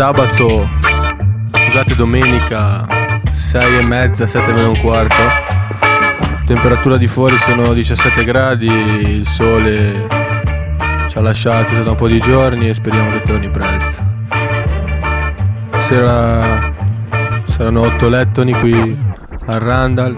sabato, 0.00 0.66
scusate 1.52 1.94
domenica 1.94 2.86
6 3.34 3.80
e 3.80 3.84
mezza, 3.84 4.26
7 4.26 4.52
meno 4.54 4.68
un 4.68 4.80
quarto. 4.80 5.14
Temperatura 6.46 6.96
di 6.96 7.06
fuori 7.06 7.36
sono 7.36 7.74
17 7.74 8.24
gradi, 8.24 8.66
il 8.66 9.26
sole 9.26 10.06
ci 11.06 11.18
ha 11.18 11.20
lasciati 11.20 11.82
da 11.82 11.90
un 11.90 11.96
po' 11.96 12.08
di 12.08 12.18
giorni 12.18 12.70
e 12.70 12.72
speriamo 12.72 13.10
che 13.10 13.22
torni 13.24 13.50
presto. 13.50 14.02
Sera 15.80 16.72
saranno 17.48 17.82
8 17.82 18.08
lettoni 18.08 18.54
qui 18.54 18.98
a 19.48 19.58
Randall 19.58 20.16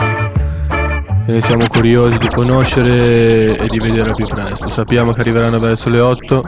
e 1.26 1.32
noi 1.32 1.42
siamo 1.42 1.66
curiosi 1.66 2.18
di 2.18 2.28
conoscere 2.28 3.56
e 3.56 3.66
di 3.66 3.80
vedere 3.80 4.14
più 4.14 4.28
presto. 4.28 4.70
Sappiamo 4.70 5.10
che 5.10 5.22
arriveranno 5.22 5.58
verso 5.58 5.88
le 5.88 5.98
8 5.98 6.42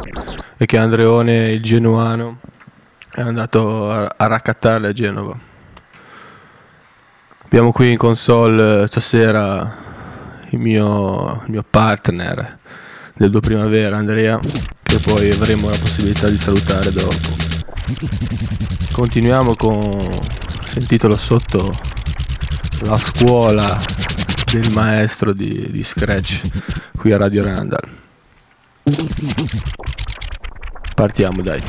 e 0.56 0.66
che 0.66 0.78
Andreone, 0.78 1.48
il 1.48 1.62
genuano, 1.64 2.38
è 3.14 3.20
andato 3.20 3.90
a, 3.90 4.12
raccattarle 4.16 4.88
a 4.88 4.92
Genova. 4.92 5.38
Abbiamo 7.44 7.70
qui 7.70 7.92
in 7.92 7.96
console 7.96 8.82
eh, 8.82 8.86
stasera 8.88 9.76
il 10.50 10.58
mio, 10.58 11.42
il 11.44 11.50
mio 11.50 11.64
partner 11.68 12.58
del 13.14 13.30
Due 13.30 13.40
Primavera, 13.40 13.96
Andrea, 13.96 14.40
che 14.82 14.98
poi 14.98 15.30
avremo 15.30 15.70
la 15.70 15.78
possibilità 15.78 16.28
di 16.28 16.36
salutare 16.36 16.90
dopo. 16.90 17.16
Continuiamo 18.92 19.54
con 19.54 20.00
il 20.74 20.86
titolo 20.88 21.16
sotto 21.16 21.72
la 22.80 22.98
scuola 22.98 23.78
del 24.50 24.72
maestro 24.72 25.32
di, 25.32 25.70
di 25.70 25.82
Scratch 25.84 26.40
qui 26.96 27.12
a 27.12 27.16
Radio 27.16 27.42
Randall. 27.44 27.88
Partiamo 30.94 31.42
dai. 31.42 31.62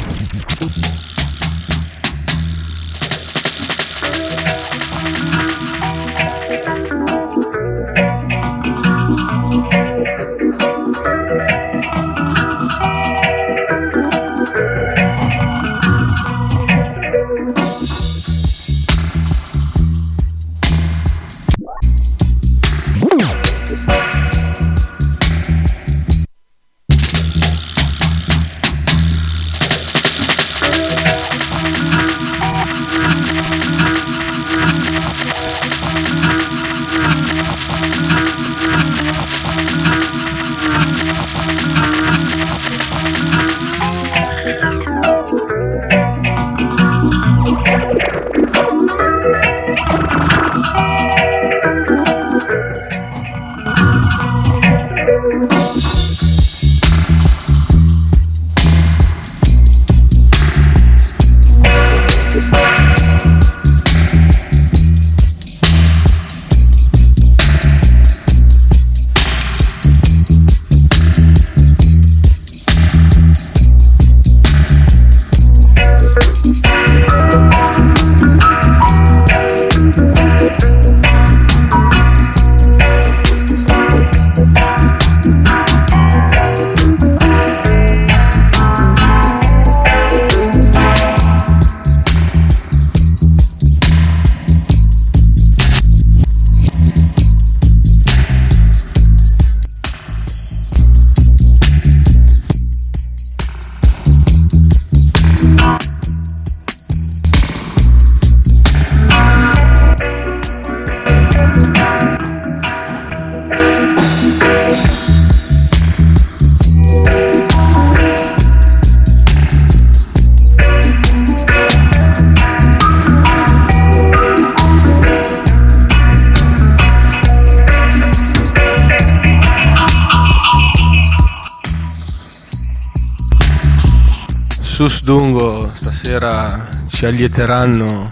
Ci 137.26 137.32
allieteranno 137.32 138.12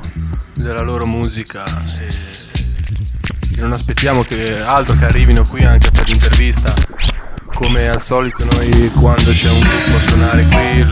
della 0.56 0.84
loro 0.86 1.06
musica 1.06 1.64
e 3.56 3.62
non 3.62 3.72
aspettiamo 3.72 4.24
che 4.24 4.60
altro 4.60 4.96
che 4.96 5.06
arrivino 5.06 5.44
qui 5.44 5.64
anche 5.64 5.92
per 5.92 6.08
l'intervista. 6.08 6.74
Come 7.54 7.88
al 7.88 8.02
solito 8.02 8.44
noi 8.46 8.92
quando 8.96 9.30
c'è 9.30 9.52
un 9.52 9.60
gruppo 9.60 9.96
a 9.96 10.00
suonare 10.08 10.46
qui 10.46 10.84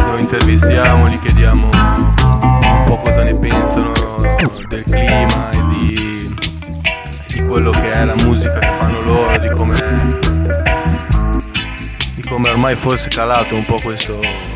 lo 0.00 0.16
intervistiamo, 0.18 1.04
gli 1.08 1.18
chiediamo 1.18 1.68
un 1.68 2.82
po' 2.84 3.02
cosa 3.02 3.22
ne 3.24 3.38
pensano 3.38 3.92
del 4.68 4.84
clima 4.84 5.50
e 5.50 5.58
di, 5.68 6.36
di 7.34 7.46
quello 7.48 7.70
che 7.70 7.92
è 7.92 8.04
la 8.04 8.16
musica 8.22 8.58
che 8.58 8.76
fanno 8.82 9.02
loro, 9.02 9.38
di 9.38 9.48
come, 9.50 9.76
di 12.14 12.22
come 12.22 12.48
ormai 12.48 12.74
forse 12.76 13.08
è 13.08 13.10
calato 13.10 13.54
un 13.54 13.64
po' 13.66 13.76
questo 13.82 14.47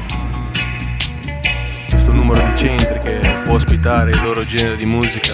che 2.63 3.41
può 3.45 3.55
ospitare 3.55 4.11
il 4.11 4.23
loro 4.23 4.45
genere 4.45 4.77
di 4.77 4.85
musica 4.85 5.33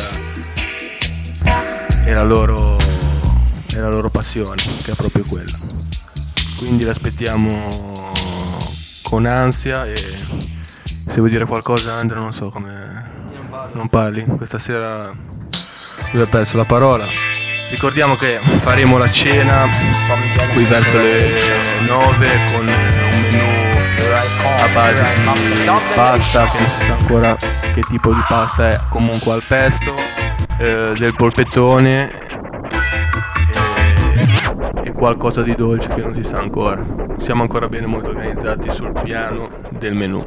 e 2.06 2.12
la 2.12 2.22
loro, 2.22 2.78
e 2.78 3.80
la 3.80 3.88
loro 3.90 4.08
passione, 4.08 4.62
che 4.82 4.92
è 4.92 4.94
proprio 4.94 5.22
quella. 5.28 5.56
Quindi 6.56 6.86
l'aspettiamo 6.86 7.66
con 9.02 9.26
ansia 9.26 9.84
e 9.84 9.94
se 9.96 11.14
vuoi 11.16 11.28
dire 11.28 11.44
qualcosa 11.44 11.94
Andrea 11.94 12.20
non 12.20 12.32
so 12.32 12.48
come... 12.48 13.16
Non 13.72 13.88
parli? 13.88 14.25
Questa 14.25 14.58
sera 14.58 15.12
lui 16.12 16.22
ha 16.22 16.26
perso 16.26 16.56
la 16.56 16.64
parola. 16.64 17.06
Ricordiamo 17.70 18.16
che 18.16 18.38
faremo 18.60 18.96
la 18.96 19.10
cena 19.10 19.69
qui 20.54 20.64
verso 20.64 20.96
le 20.96 21.34
9 21.86 22.28
con 22.54 22.98
a 24.58 24.66
base 24.75 25.05
di 25.14 25.64
pasta 25.94 26.44
che 26.46 26.58
non 26.58 26.69
si 26.69 26.84
sa 26.84 26.94
ancora 26.94 27.37
che 27.37 27.81
tipo 27.88 28.12
di 28.12 28.22
pasta 28.26 28.70
è. 28.70 28.81
Comunque 28.88 29.32
al 29.32 29.43
pesto 29.46 29.94
eh, 30.58 30.94
del 30.96 31.14
polpettone 31.16 32.10
e, 34.14 34.88
e 34.88 34.93
qualcosa 34.93 35.43
di 35.43 35.55
dolce 35.55 35.88
che 35.94 36.00
non 36.00 36.14
si 36.14 36.25
sa 36.25 36.38
ancora. 36.38 36.84
Siamo 37.20 37.43
ancora 37.43 37.69
bene 37.69 37.87
molto 37.87 38.10
organizzati 38.10 38.69
sul 38.70 38.93
piano 39.00 39.49
del 39.70 39.94
menù. 39.94 40.25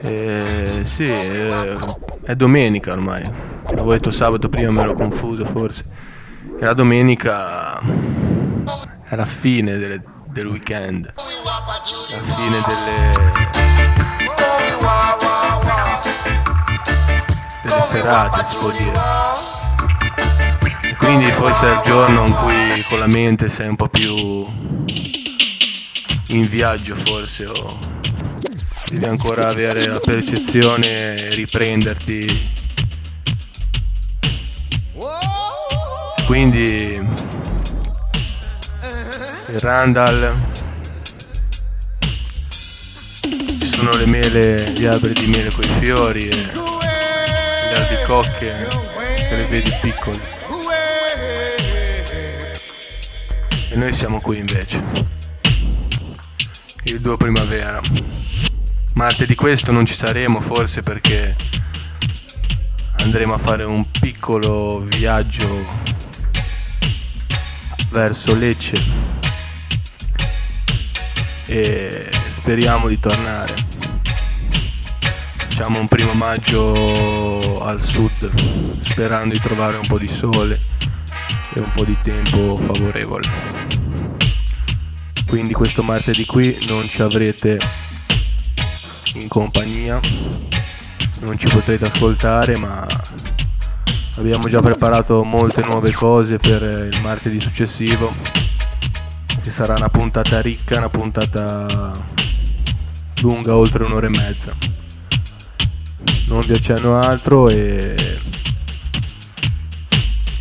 Eh, 0.00 0.80
sì, 0.84 1.04
eh, 1.04 1.76
è 2.24 2.34
domenica 2.34 2.92
ormai. 2.92 3.51
L'avevo 3.82 3.98
detto 3.98 4.12
sabato 4.12 4.48
prima, 4.48 4.70
me 4.70 4.84
l'ho 4.84 4.94
confuso 4.94 5.44
forse. 5.44 5.84
E 6.60 6.64
la 6.64 6.72
domenica 6.72 7.80
è 9.02 9.16
la 9.16 9.24
fine 9.24 9.76
delle, 9.76 10.00
del 10.28 10.46
weekend. 10.46 11.12
La 11.16 12.32
fine 12.32 12.62
delle... 12.68 13.10
delle 17.64 17.82
serate, 17.90 18.44
si 18.44 18.56
può 18.56 18.70
dire. 18.70 19.00
E 20.88 20.94
quindi 20.94 21.28
forse 21.32 21.66
è 21.66 21.72
il 21.72 21.80
giorno 21.82 22.26
in 22.26 22.34
cui 22.34 22.84
con 22.88 23.00
la 23.00 23.08
mente 23.08 23.48
sei 23.48 23.66
un 23.66 23.74
po' 23.74 23.88
più 23.88 24.46
in 26.28 26.46
viaggio 26.48 26.94
forse 26.94 27.46
o 27.46 27.78
devi 28.88 29.06
ancora 29.06 29.48
avere 29.48 29.86
la 29.86 29.98
percezione 29.98 31.16
e 31.16 31.30
riprenderti 31.30 32.60
Quindi 36.32 36.98
Randall 39.60 40.34
ci 43.20 43.70
sono 43.70 43.90
le 43.90 44.06
mele, 44.06 44.72
gli 44.72 44.86
alberi 44.86 45.12
di 45.12 45.26
mele 45.26 45.50
con 45.50 45.62
i 45.62 45.74
fiori 45.78 46.28
e 46.28 46.34
le 46.34 47.74
albicocche 47.74 48.66
che 49.14 49.36
le 49.36 49.44
vedi 49.44 49.70
piccoli. 49.82 50.20
E 53.68 53.76
noi 53.76 53.92
siamo 53.92 54.18
qui 54.22 54.38
invece. 54.38 54.82
Il 56.84 57.00
2 57.00 57.16
primavera. 57.18 57.78
Martedì 58.94 59.34
questo 59.34 59.70
non 59.70 59.84
ci 59.84 59.94
saremo 59.94 60.40
forse 60.40 60.80
perché 60.80 61.36
andremo 63.00 63.34
a 63.34 63.38
fare 63.38 63.64
un 63.64 63.84
piccolo 63.90 64.78
viaggio 64.86 66.00
verso 67.92 68.34
Lecce 68.34 68.74
e 71.44 72.08
speriamo 72.30 72.88
di 72.88 72.98
tornare. 72.98 73.54
Facciamo 75.36 75.78
un 75.78 75.88
primo 75.88 76.14
maggio 76.14 77.62
al 77.62 77.82
sud 77.82 78.80
sperando 78.82 79.34
di 79.34 79.40
trovare 79.40 79.76
un 79.76 79.86
po' 79.86 79.98
di 79.98 80.08
sole 80.08 80.58
e 81.54 81.60
un 81.60 81.70
po' 81.74 81.84
di 81.84 81.96
tempo 82.02 82.56
favorevole. 82.56 83.28
Quindi 85.28 85.52
questo 85.52 85.82
martedì 85.82 86.24
qui 86.24 86.56
non 86.68 86.88
ci 86.88 87.02
avrete 87.02 87.58
in 89.14 89.28
compagnia, 89.28 90.00
non 91.20 91.38
ci 91.38 91.46
potrete 91.46 91.84
ascoltare 91.84 92.56
ma 92.56 92.86
Abbiamo 94.22 94.48
già 94.48 94.62
preparato 94.62 95.24
molte 95.24 95.64
nuove 95.64 95.90
cose 95.90 96.36
per 96.36 96.62
il 96.62 97.00
martedì 97.02 97.40
successivo, 97.40 98.08
che 99.42 99.50
sarà 99.50 99.74
una 99.76 99.88
puntata 99.88 100.40
ricca, 100.40 100.78
una 100.78 100.88
puntata 100.88 101.90
lunga 103.22 103.56
oltre 103.56 103.82
un'ora 103.82 104.06
e 104.06 104.10
mezza. 104.10 104.54
Non 106.28 106.40
vi 106.42 106.52
accenno 106.52 107.00
altro 107.00 107.48
e 107.48 107.96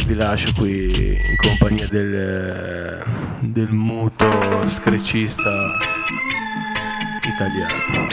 vi 0.06 0.14
lascio 0.14 0.54
qui 0.56 1.16
in 1.16 1.36
compagnia 1.38 1.88
del, 1.88 3.04
del 3.40 3.72
muto 3.72 4.30
screcista 4.68 5.50
italiano. 7.34 8.08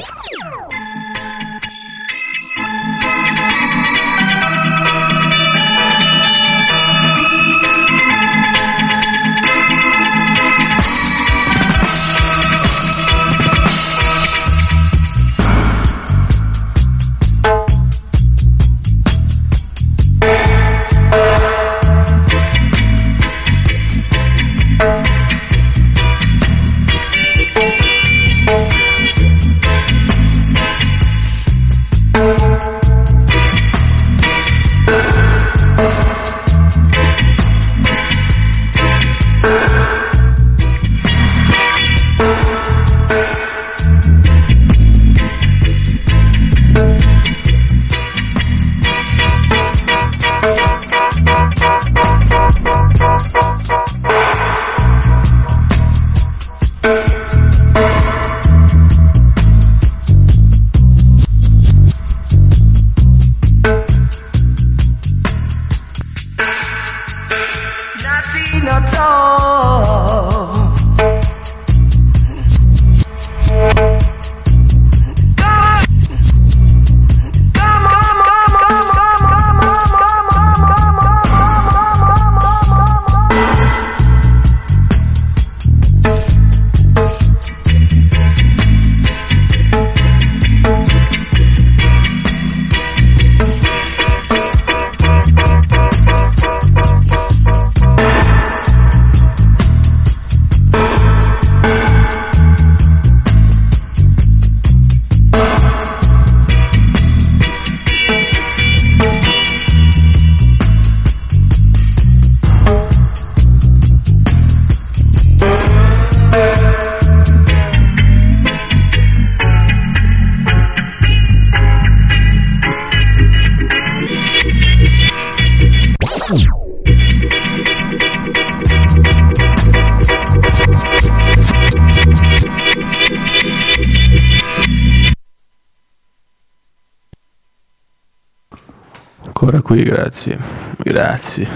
Qui, 139.78 139.82
grazie. 139.84 140.38
Grazie. 140.78 141.46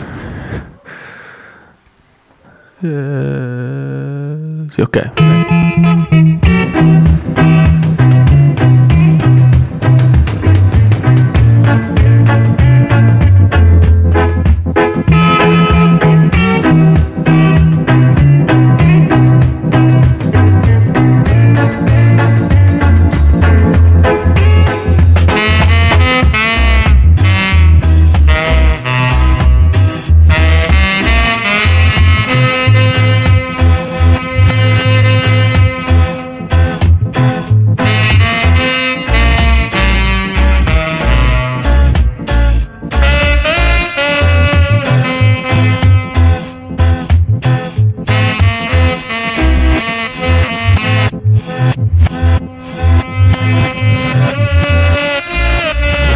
Eh, 2.80 4.66
sì, 4.70 4.80
ok. 4.80 5.21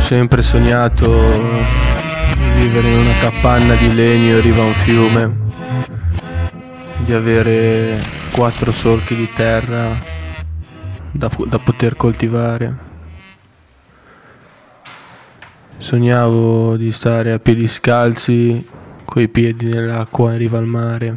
Sempre 0.07 0.41
sognato 0.41 1.05
di 1.09 2.63
vivere 2.63 2.89
in 2.89 2.99
una 2.99 3.13
capanna 3.21 3.75
di 3.75 3.93
legno 3.93 4.37
in 4.37 4.41
riva 4.41 4.63
a 4.63 4.67
un 4.67 4.73
fiume, 4.73 5.37
di 7.05 7.13
avere 7.13 8.01
quattro 8.31 8.71
solchi 8.71 9.17
di 9.17 9.29
terra 9.35 9.99
da, 11.11 11.29
da 11.49 11.59
poter 11.59 11.97
coltivare. 11.97 12.77
Sognavo 15.79 16.77
di 16.77 16.93
stare 16.93 17.33
a 17.33 17.41
piedi 17.41 17.67
scalzi, 17.67 18.65
coi 19.05 19.27
piedi 19.27 19.67
nell'acqua 19.67 20.31
in 20.31 20.39
riva 20.39 20.59
al 20.59 20.67
mare, 20.67 21.15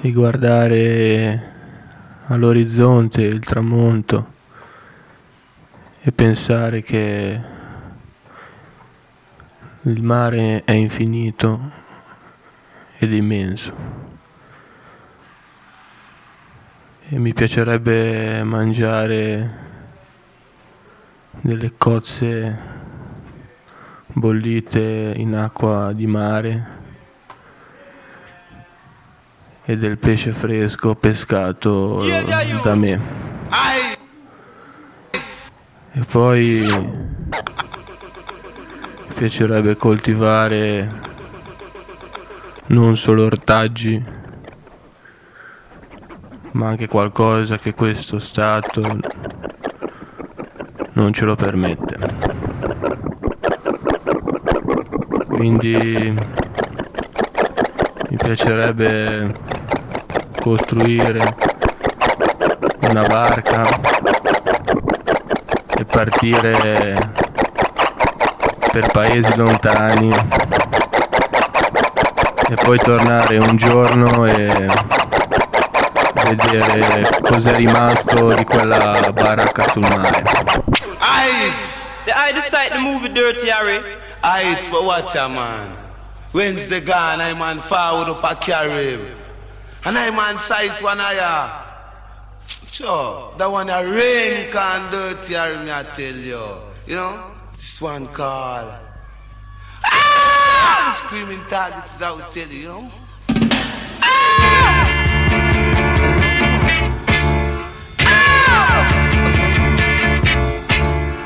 di 0.00 0.10
guardare 0.10 1.52
all'orizzonte 2.28 3.20
il 3.20 3.40
tramonto 3.40 4.38
e 6.02 6.12
pensare 6.12 6.82
che 6.82 7.40
il 9.82 10.02
mare 10.02 10.64
è 10.64 10.72
infinito 10.72 11.60
ed 12.98 13.12
immenso. 13.12 13.74
E 17.08 17.18
mi 17.18 17.34
piacerebbe 17.34 18.42
mangiare 18.44 19.68
delle 21.40 21.74
cozze 21.76 22.58
bollite 24.06 25.12
in 25.16 25.34
acqua 25.34 25.92
di 25.92 26.06
mare 26.06 26.78
e 29.64 29.76
del 29.76 29.98
pesce 29.98 30.32
fresco 30.32 30.94
pescato 30.94 32.02
da 32.62 32.74
me. 32.74 33.20
E 36.00 36.04
poi 36.10 36.62
mi 39.06 39.14
piacerebbe 39.14 39.76
coltivare 39.76 40.88
non 42.68 42.96
solo 42.96 43.24
ortaggi, 43.24 44.02
ma 46.52 46.68
anche 46.68 46.88
qualcosa 46.88 47.58
che 47.58 47.74
questo 47.74 48.18
Stato 48.18 48.80
non 50.92 51.12
ce 51.12 51.26
lo 51.26 51.34
permette. 51.34 51.98
Quindi 55.26 56.18
mi 58.08 58.16
piacerebbe 58.16 59.34
costruire 60.40 61.36
una 62.88 63.02
barca 63.02 63.99
partire 65.90 67.10
per 68.72 68.90
paesi 68.92 69.34
lontani 69.36 70.08
e 72.48 72.54
poi 72.54 72.78
tornare 72.78 73.36
un 73.38 73.56
giorno 73.56 74.26
e 74.26 74.66
vedere 76.24 77.20
cos'è 77.22 77.54
rimasto 77.54 78.34
di 78.34 78.44
quella 78.44 79.10
baracca 79.12 79.68
sul 79.68 79.82
mare. 79.82 80.22
Aight! 80.98 81.88
The 82.04 82.12
I 82.12 82.32
decide 82.32 82.72
to 82.72 82.80
move 82.80 83.04
it 83.04 83.12
dirty, 83.12 83.48
Harry. 83.48 83.80
Aight, 84.22 84.70
but 84.70 84.84
watch 84.84 85.14
out, 85.16 85.32
man. 85.32 85.76
When's 86.32 86.68
the 86.68 86.80
gun? 86.80 87.20
I'm 87.20 87.42
on 87.42 87.60
forward 87.60 88.08
up 88.08 88.22
a 88.22 88.36
carib. 88.36 89.00
And 89.84 89.98
I'm 89.98 90.18
on 90.18 90.38
sight 90.38 90.80
one 90.82 91.00
eye. 91.00 91.69
Sure, 92.72 93.34
that 93.36 93.50
one 93.50 93.68
a 93.68 93.84
rain 93.84 94.50
can 94.52 94.92
dirty, 94.92 95.32
me 95.32 95.72
I 95.72 95.82
tell 95.96 96.14
you. 96.14 96.40
You 96.86 96.94
know, 96.94 97.30
this 97.56 97.82
one 97.82 98.06
called 98.06 98.72
ah! 99.84 100.92
screaming 100.94 101.42
targets. 101.50 101.98
Will 102.00 102.20
tell 102.30 102.48
you, 102.48 102.60
you 102.60 102.68
know. 102.68 102.90
Ah! 104.02 104.86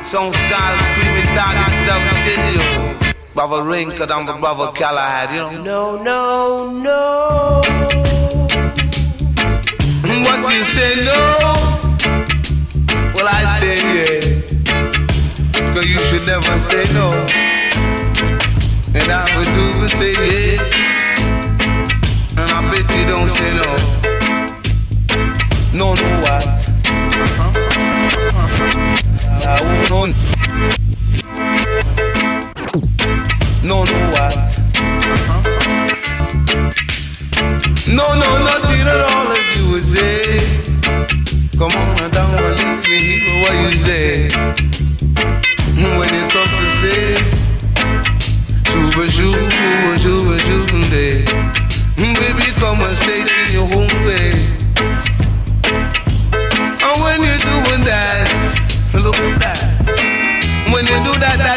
Some 0.03 0.33
scars 0.33 0.81
screaming 0.81 1.29
targets. 1.37 1.77
Will 1.93 2.19
tell 2.25 2.53
you. 2.55 3.15
Brother 3.35 3.63
Rinka, 3.63 4.11
I'm 4.11 4.25
the 4.25 4.33
brother 4.33 4.73
Callahan, 4.73 5.35
you 5.35 5.41
know. 5.63 5.63
No, 5.63 6.03
no, 6.03 6.71
no 6.71 7.84
what 10.43 10.55
you 10.55 10.65
say 10.65 10.95
no, 11.05 11.21
well 13.15 13.29
I 13.29 13.45
say 13.59 13.77
yeah. 13.95 14.35
Cause 15.75 15.87
you 15.87 15.99
should 15.99 16.27
never 16.27 16.59
say 16.59 16.85
no. 16.93 17.13
And 18.95 19.11
I 19.11 19.25
would 19.37 19.51
do 19.55 19.65
but 19.81 19.91
say 19.91 20.13
yeah. 20.13 20.63
And 22.37 22.51
I 22.51 22.61
bet 22.71 22.89
you 22.97 23.05
don't 23.07 23.29
say 23.29 23.51
no. 23.57 23.69
No, 25.73 25.95
no, 25.95 26.21
what? 26.23 26.47
I 29.47 29.61
won't 29.91 30.15
No, 33.63 33.85
no, 33.85 34.11
what? 34.13 35.54
No, 37.87 38.15
no, 38.19 38.39
nothing 38.43 38.81
at 38.81 39.01
all 39.13 39.31
if 39.33 39.57
you 39.59 39.71
would 39.73 39.85
say. 39.85 40.41
Come 41.59 41.71
on, 41.71 42.11
down 42.11 42.33
and 42.33 42.59
let 42.59 42.83
me 42.89 42.99
hear 42.99 43.43
what 43.43 43.55
you 43.73 43.79
say. 43.79 44.29
When 45.99 46.09
you 46.17 46.25
come 46.33 46.49
to 46.49 46.69
say, 46.81 47.21
Shuba 48.73 49.05
Shuba 49.11 49.99
Shuba 49.99 50.89
Day. 50.89 51.25
Baby, 51.97 52.53
come 52.57 52.81
and 52.81 52.97
say 52.97 53.21
it 53.21 53.29
in 53.29 53.53
your 53.53 53.69
own 53.79 53.93
way. 54.07 54.33
And 56.81 56.97
when 57.05 57.21
you're 57.21 57.37
doing 57.37 57.85
that, 57.85 58.25
look 58.95 59.17
at 59.17 59.39
that. 59.41 59.61
When 60.73 60.87
you 60.87 61.05
do 61.05 61.13
that, 61.21 61.37
that 61.37 61.54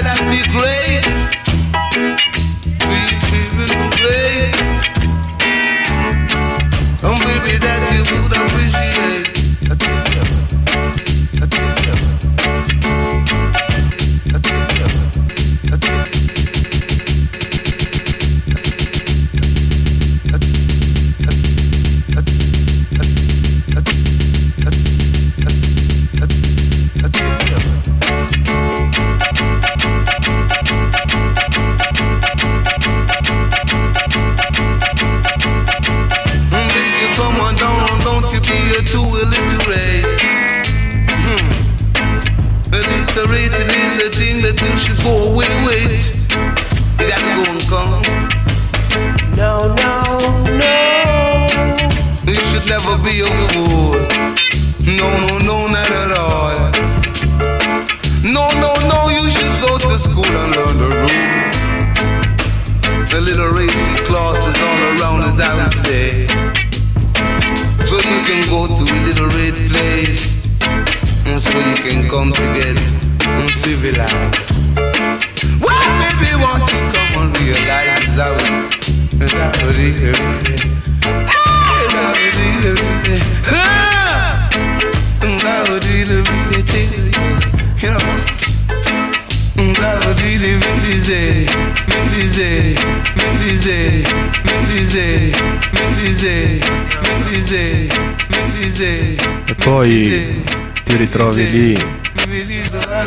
poi 99.78 100.44
ti 100.86 100.96
ritrovi 100.96 101.52
lì 101.52 101.72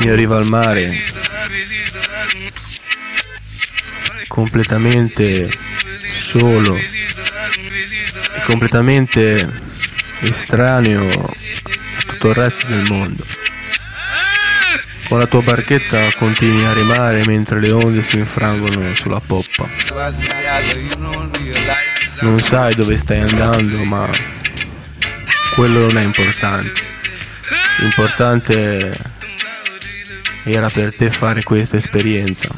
in 0.02 0.14
riva 0.14 0.36
al 0.36 0.46
mare. 0.46 0.96
Completamente 4.28 5.50
solo 6.20 6.76
e 6.76 8.42
completamente 8.44 9.50
estraneo 10.20 11.08
a 11.08 12.02
tutto 12.06 12.28
il 12.28 12.34
resto 12.34 12.68
del 12.68 12.84
mondo. 12.88 13.26
Con 15.08 15.18
la 15.18 15.26
tua 15.26 15.42
barchetta 15.42 16.12
continui 16.18 16.64
a 16.66 16.72
remare 16.72 17.26
mentre 17.26 17.58
le 17.58 17.72
onde 17.72 18.04
si 18.04 18.16
infrangono 18.16 18.94
sulla 18.94 19.18
poppa. 19.18 19.68
Non 22.20 22.38
sai 22.38 22.76
dove 22.76 22.96
stai 22.96 23.18
andando 23.22 23.82
ma 23.82 24.38
quello 25.60 25.80
non 25.80 25.98
è 25.98 26.02
importante. 26.02 26.72
L'importante 27.80 28.98
era 30.42 30.70
per 30.70 30.96
te 30.96 31.10
fare 31.10 31.42
questa 31.42 31.76
esperienza. 31.76 32.48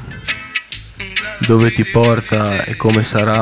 Dove 1.38 1.72
ti 1.72 1.84
porta 1.84 2.62
e 2.62 2.76
come 2.76 3.02
sarà, 3.02 3.40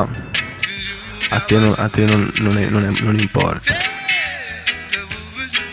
a 1.29 1.39
te 1.41 1.59
non, 1.59 1.75
a 1.77 1.87
te 1.89 2.05
non, 2.05 2.31
non, 2.37 2.57
è, 2.57 2.69
non, 2.69 2.85
è, 2.85 3.01
non 3.01 3.19
importa. 3.19 3.75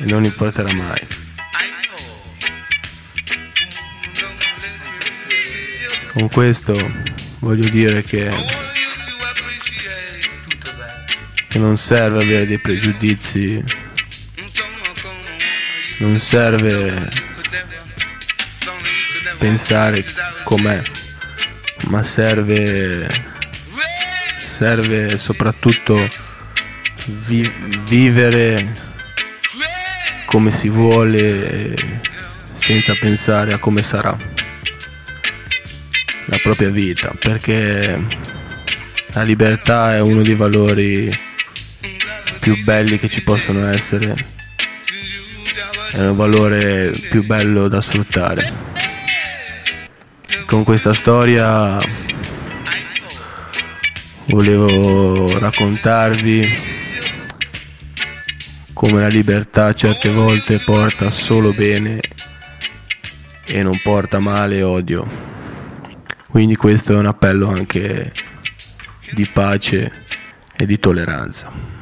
E 0.00 0.04
non 0.04 0.23
importerà 0.23 0.71
mai. 0.75 1.07
Con 6.12 6.28
questo 6.28 6.75
voglio 7.38 7.71
dire 7.71 8.02
che, 8.02 8.28
che 11.49 11.59
non 11.59 11.78
serve 11.78 12.23
avere 12.23 12.47
dei 12.47 12.59
pregiudizi, 12.59 13.62
non 15.99 16.21
serve 16.21 17.08
pensare 19.39 20.04
com'è, 20.45 20.82
ma 21.89 22.02
serve, 22.02 23.08
serve 24.37 25.17
soprattutto 25.17 26.08
vi- 27.26 27.52
vivere 27.84 28.87
come 30.26 30.50
si 30.50 30.69
vuole 30.69 31.75
senza 32.56 32.95
pensare 32.95 33.54
a 33.54 33.58
come 33.58 33.82
sarà 33.82 34.17
la 36.26 36.39
propria 36.43 36.69
vita, 36.69 37.15
perché 37.19 37.99
la 39.13 39.23
libertà 39.23 39.95
è 39.95 40.00
uno 40.00 40.21
dei 40.23 40.34
valori 40.34 41.26
più 42.39 42.63
belli 42.65 42.99
che 42.99 43.09
ci 43.09 43.23
possono 43.23 43.67
essere, 43.69 44.15
è 45.93 46.01
un 46.01 46.17
valore 46.17 46.91
più 47.11 47.25
bello 47.25 47.69
da 47.69 47.81
sfruttare. 47.81 48.67
Con 50.47 50.65
questa 50.65 50.93
storia 50.93 51.77
volevo 54.27 55.39
raccontarvi 55.39 56.77
come 58.73 59.01
la 59.01 59.09
libertà 59.09 59.75
certe 59.75 60.11
volte 60.11 60.59
porta 60.59 61.11
solo 61.11 61.53
bene 61.53 62.01
e 63.45 63.63
non 63.63 63.81
porta 63.83 64.21
male 64.21 64.59
e 64.59 64.63
odio. 64.63 65.07
Quindi 66.29 66.55
questo 66.57 66.93
è 66.93 66.97
un 66.97 67.07
appello 67.07 67.49
anche 67.49 68.13
di 69.13 69.27
pace 69.27 70.05
e 70.55 70.67
di 70.67 70.79
tolleranza. 70.79 71.77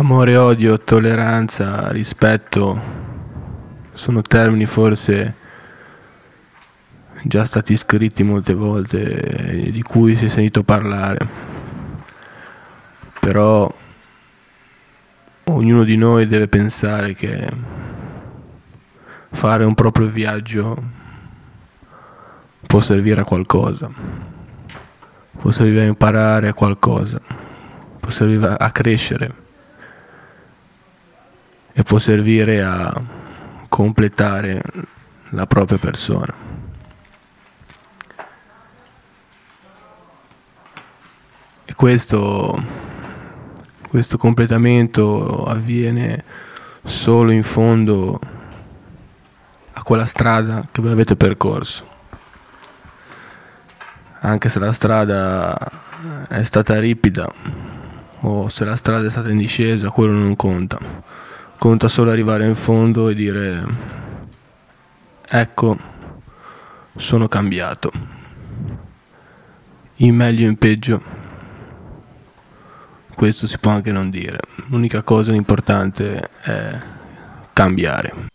Amore, 0.00 0.34
odio, 0.38 0.80
tolleranza, 0.80 1.90
rispetto 1.90 2.80
sono 3.92 4.22
termini 4.22 4.64
forse 4.64 5.34
già 7.24 7.44
stati 7.44 7.76
scritti 7.76 8.22
molte 8.22 8.54
volte, 8.54 9.68
di 9.70 9.82
cui 9.82 10.16
si 10.16 10.24
è 10.24 10.28
sentito 10.28 10.62
parlare. 10.62 11.18
Però 13.20 13.70
ognuno 15.44 15.84
di 15.84 15.96
noi 15.98 16.26
deve 16.26 16.48
pensare 16.48 17.12
che 17.12 17.46
fare 19.32 19.64
un 19.64 19.74
proprio 19.74 20.06
viaggio 20.06 20.82
può 22.66 22.80
servire 22.80 23.20
a 23.20 23.24
qualcosa, 23.24 23.90
può 25.38 25.50
servire 25.50 25.82
a 25.82 25.88
imparare 25.88 26.48
a 26.48 26.54
qualcosa, 26.54 27.20
può 28.00 28.08
servire 28.08 28.56
a 28.56 28.70
crescere 28.70 29.48
e 31.80 31.82
può 31.82 31.98
servire 31.98 32.62
a 32.62 32.92
completare 33.70 34.62
la 35.30 35.46
propria 35.46 35.78
persona. 35.78 36.34
E 41.64 41.74
questo 41.74 42.62
questo 43.88 44.18
completamento 44.18 45.44
avviene 45.46 46.22
solo 46.84 47.30
in 47.30 47.42
fondo 47.42 48.20
a 49.72 49.82
quella 49.82 50.04
strada 50.04 50.68
che 50.70 50.82
voi 50.82 50.92
avete 50.92 51.16
percorso. 51.16 51.88
Anche 54.20 54.50
se 54.50 54.58
la 54.58 54.72
strada 54.72 55.56
è 56.28 56.42
stata 56.42 56.78
ripida 56.78 57.32
o 58.20 58.50
se 58.50 58.66
la 58.66 58.76
strada 58.76 59.06
è 59.06 59.10
stata 59.10 59.30
in 59.30 59.38
discesa, 59.38 59.88
quello 59.88 60.12
non 60.12 60.36
conta. 60.36 60.78
Conta 61.60 61.88
solo 61.88 62.10
arrivare 62.10 62.46
in 62.46 62.54
fondo 62.54 63.10
e 63.10 63.14
dire 63.14 63.62
ecco, 65.28 65.76
sono 66.96 67.28
cambiato. 67.28 67.92
In 69.96 70.14
meglio 70.14 70.46
e 70.46 70.48
in 70.48 70.56
peggio 70.56 71.02
questo 73.14 73.46
si 73.46 73.58
può 73.58 73.72
anche 73.72 73.92
non 73.92 74.08
dire. 74.08 74.38
L'unica 74.68 75.02
cosa 75.02 75.34
importante 75.34 76.30
è 76.40 76.78
cambiare. 77.52 78.28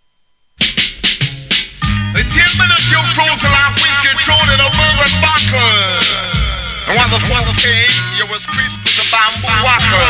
The 7.15 7.21
father 7.21 7.53
came, 7.55 7.87
you 8.19 8.27
was 8.27 8.45
crisp 8.45 8.83
as 8.83 8.99
a 8.99 9.05
bamboo 9.09 9.47
walker. 9.63 10.03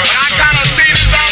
But 0.00 0.08
I 0.08 0.32
kinda 0.32 0.64
see 0.74 0.88
this 0.90 1.25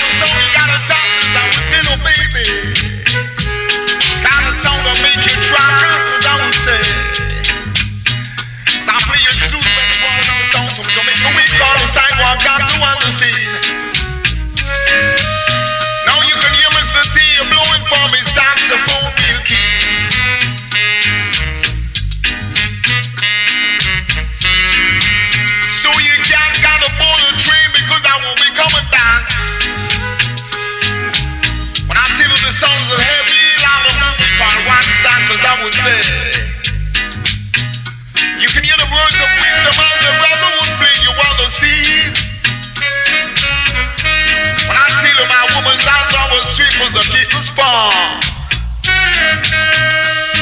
a 47.34 47.40
kitten's 47.40 47.50
paw. 47.50 47.90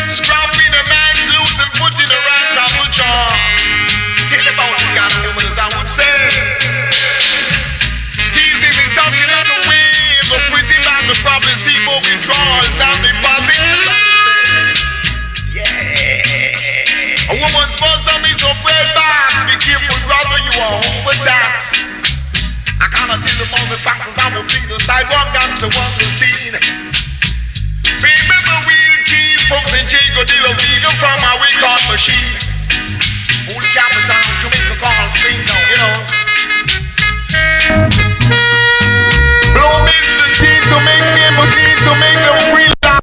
Scrapping 0.07 0.73
a 0.73 0.85
man's 0.89 1.25
loot 1.33 1.57
and 1.57 1.73
putting 1.81 2.09
the 2.09 2.21
rats 2.29 2.57
on 2.61 2.73
the 2.81 2.89
jaw. 2.93 3.25
Tell 4.29 4.47
about 4.53 4.73
this 4.77 4.93
kind 4.93 5.13
of 5.13 5.21
woman 5.25 5.45
as 5.49 5.59
I 5.59 5.69
would 5.73 5.89
say. 5.89 6.19
Teasing 8.33 8.77
and 8.77 8.93
talking 8.93 9.31
out 9.33 9.47
the 9.49 9.59
way. 9.69 9.89
The 10.33 10.41
pretty 10.53 10.79
man 10.85 11.09
will 11.09 11.21
probably 11.25 11.57
see 11.61 11.77
more 11.85 12.01
withdrawals 12.05 12.73
down 12.77 13.01
the 13.01 13.13
deposits. 13.13 13.73
A 17.29 17.35
woman's 17.37 17.77
bosom 17.81 18.21
is 18.29 18.41
a 18.45 18.53
bread 18.61 18.89
box. 18.93 19.33
Be 19.49 19.57
careful, 19.61 19.97
brother, 20.05 20.39
you 20.45 20.53
are 20.61 20.77
overtaxed. 21.01 21.85
I 22.81 22.89
cannot 22.91 23.23
tell 23.25 23.39
them 23.39 23.55
all 23.55 23.69
the 23.69 23.81
facts 23.81 24.11
I 24.19 24.35
will 24.35 24.45
bleed 24.45 24.69
the 24.69 24.81
sidewalk 24.81 25.33
down 25.33 25.57
to 25.61 25.69
one 25.77 25.93
scene. 26.19 26.82
Jail, 29.93 30.15
go 30.15 30.25
deal 30.25 30.41
a 30.41 30.55
from 30.97 31.21
our 31.21 31.37
record 31.45 31.83
machine. 31.93 32.33
Full 33.49 33.61
capital, 33.77 34.25
Jamaica 34.41 34.75
call, 34.81 35.05
spring 35.13 35.45
down, 35.45 35.65
you 35.69 35.79
know. 35.83 35.95
Blow 39.53 39.75
Mr. 39.85 40.27
T 40.39 40.43
to 40.71 40.77
make 40.81 41.05
people 41.13 41.49
need 41.53 41.79
to 41.85 41.93
make 42.01 42.21
them 42.25 42.39
free 42.49 42.73
a 42.87 43.01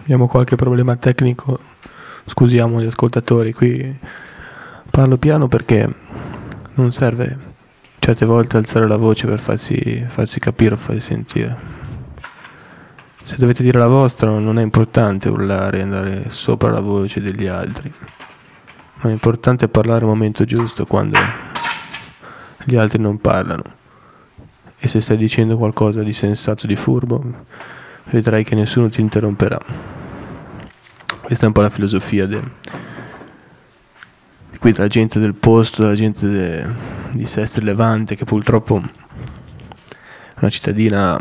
Abbiamo 0.00 0.26
qualche 0.26 0.56
problema 0.56 0.96
tecnico, 0.96 1.58
scusiamo 2.26 2.80
gli 2.80 2.86
ascoltatori, 2.86 3.52
qui 3.52 3.98
parlo 4.90 5.18
piano 5.18 5.48
perché 5.48 5.88
non 6.74 6.92
serve 6.92 7.38
certe 7.98 8.24
volte 8.24 8.56
alzare 8.56 8.86
la 8.86 8.96
voce 8.96 9.26
per 9.26 9.40
farsi, 9.40 10.04
farsi 10.08 10.40
capire 10.40 10.74
o 10.74 10.76
farsi 10.78 11.00
sentire. 11.00 11.73
Se 13.26 13.36
dovete 13.36 13.62
dire 13.62 13.78
la 13.78 13.86
vostra 13.86 14.28
non 14.28 14.58
è 14.58 14.62
importante 14.62 15.30
urlare 15.30 15.78
e 15.78 15.80
andare 15.80 16.28
sopra 16.28 16.70
la 16.70 16.80
voce 16.80 17.22
degli 17.22 17.46
altri, 17.46 17.90
ma 19.00 19.08
è 19.08 19.12
importante 19.12 19.66
parlare 19.66 20.02
al 20.02 20.10
momento 20.10 20.44
giusto 20.44 20.84
quando 20.84 21.18
gli 22.64 22.76
altri 22.76 23.00
non 23.00 23.18
parlano. 23.18 23.62
E 24.78 24.88
se 24.88 25.00
stai 25.00 25.16
dicendo 25.16 25.56
qualcosa 25.56 26.02
di 26.02 26.12
sensato, 26.12 26.66
di 26.66 26.76
furbo, 26.76 27.24
vedrai 28.10 28.44
che 28.44 28.54
nessuno 28.54 28.90
ti 28.90 29.00
interromperà. 29.00 29.58
Questa 31.22 31.44
è 31.44 31.46
un 31.46 31.54
po' 31.54 31.62
la 31.62 31.70
filosofia 31.70 32.26
de- 32.26 32.42
di 34.50 34.58
qui 34.58 34.72
della 34.72 34.88
gente 34.88 35.18
del 35.18 35.32
posto, 35.32 35.80
della 35.80 35.94
gente 35.94 36.28
de- 36.28 36.74
di 37.12 37.24
Sestri 37.24 37.64
Levante, 37.64 38.16
che 38.16 38.26
purtroppo 38.26 38.82
è 38.82 40.40
una 40.40 40.50
cittadina 40.50 41.16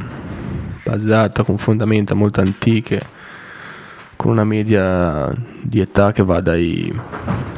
basata 0.83 1.43
con 1.43 1.57
fondamenta 1.57 2.13
molto 2.13 2.41
antiche, 2.41 3.01
con 4.15 4.31
una 4.31 4.43
media 4.43 5.33
di 5.61 5.79
età 5.79 6.11
che 6.11 6.23
va 6.23 6.39
dai 6.41 6.93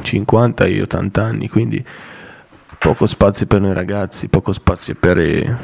50 0.02 0.64
ai 0.64 0.80
80 0.80 1.22
anni, 1.22 1.48
quindi 1.48 1.84
poco 2.78 3.06
spazio 3.06 3.46
per 3.46 3.60
noi 3.60 3.74
ragazzi, 3.74 4.28
poco 4.28 4.52
spazio 4.52 4.94
per 4.98 5.18
eh, 5.18 5.56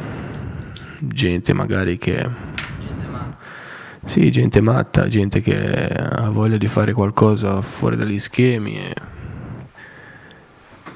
gente 0.99 1.53
magari 1.53 1.99
che 1.99 2.51
sì, 4.05 4.31
gente 4.33 4.61
matta, 4.61 5.07
gente 5.07 5.41
che 5.41 5.87
ha 5.87 6.29
voglia 6.31 6.57
di 6.57 6.67
fare 6.67 6.93
qualcosa 6.93 7.63
fuori 7.63 7.95
dagli 7.95 8.19
schemi 8.19 8.77
e, 8.77 8.95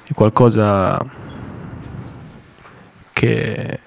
e 0.08 0.12
qualcosa 0.12 0.98
che, 3.12 3.80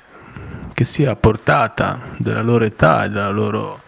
che 0.80 0.86
sia 0.86 1.12
a 1.12 1.16
portata 1.18 2.00
della 2.16 2.42
loro 2.42 2.64
età 2.64 3.04
e 3.04 3.10
della 3.10 3.32
loro 3.32 3.82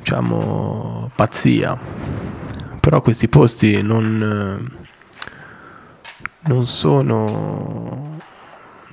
diciamo 0.00 1.10
pazzia. 1.14 1.78
Però 2.78 3.00
questi 3.00 3.26
posti 3.26 3.80
non, 3.80 4.76
non 6.40 6.66
sono 6.66 8.18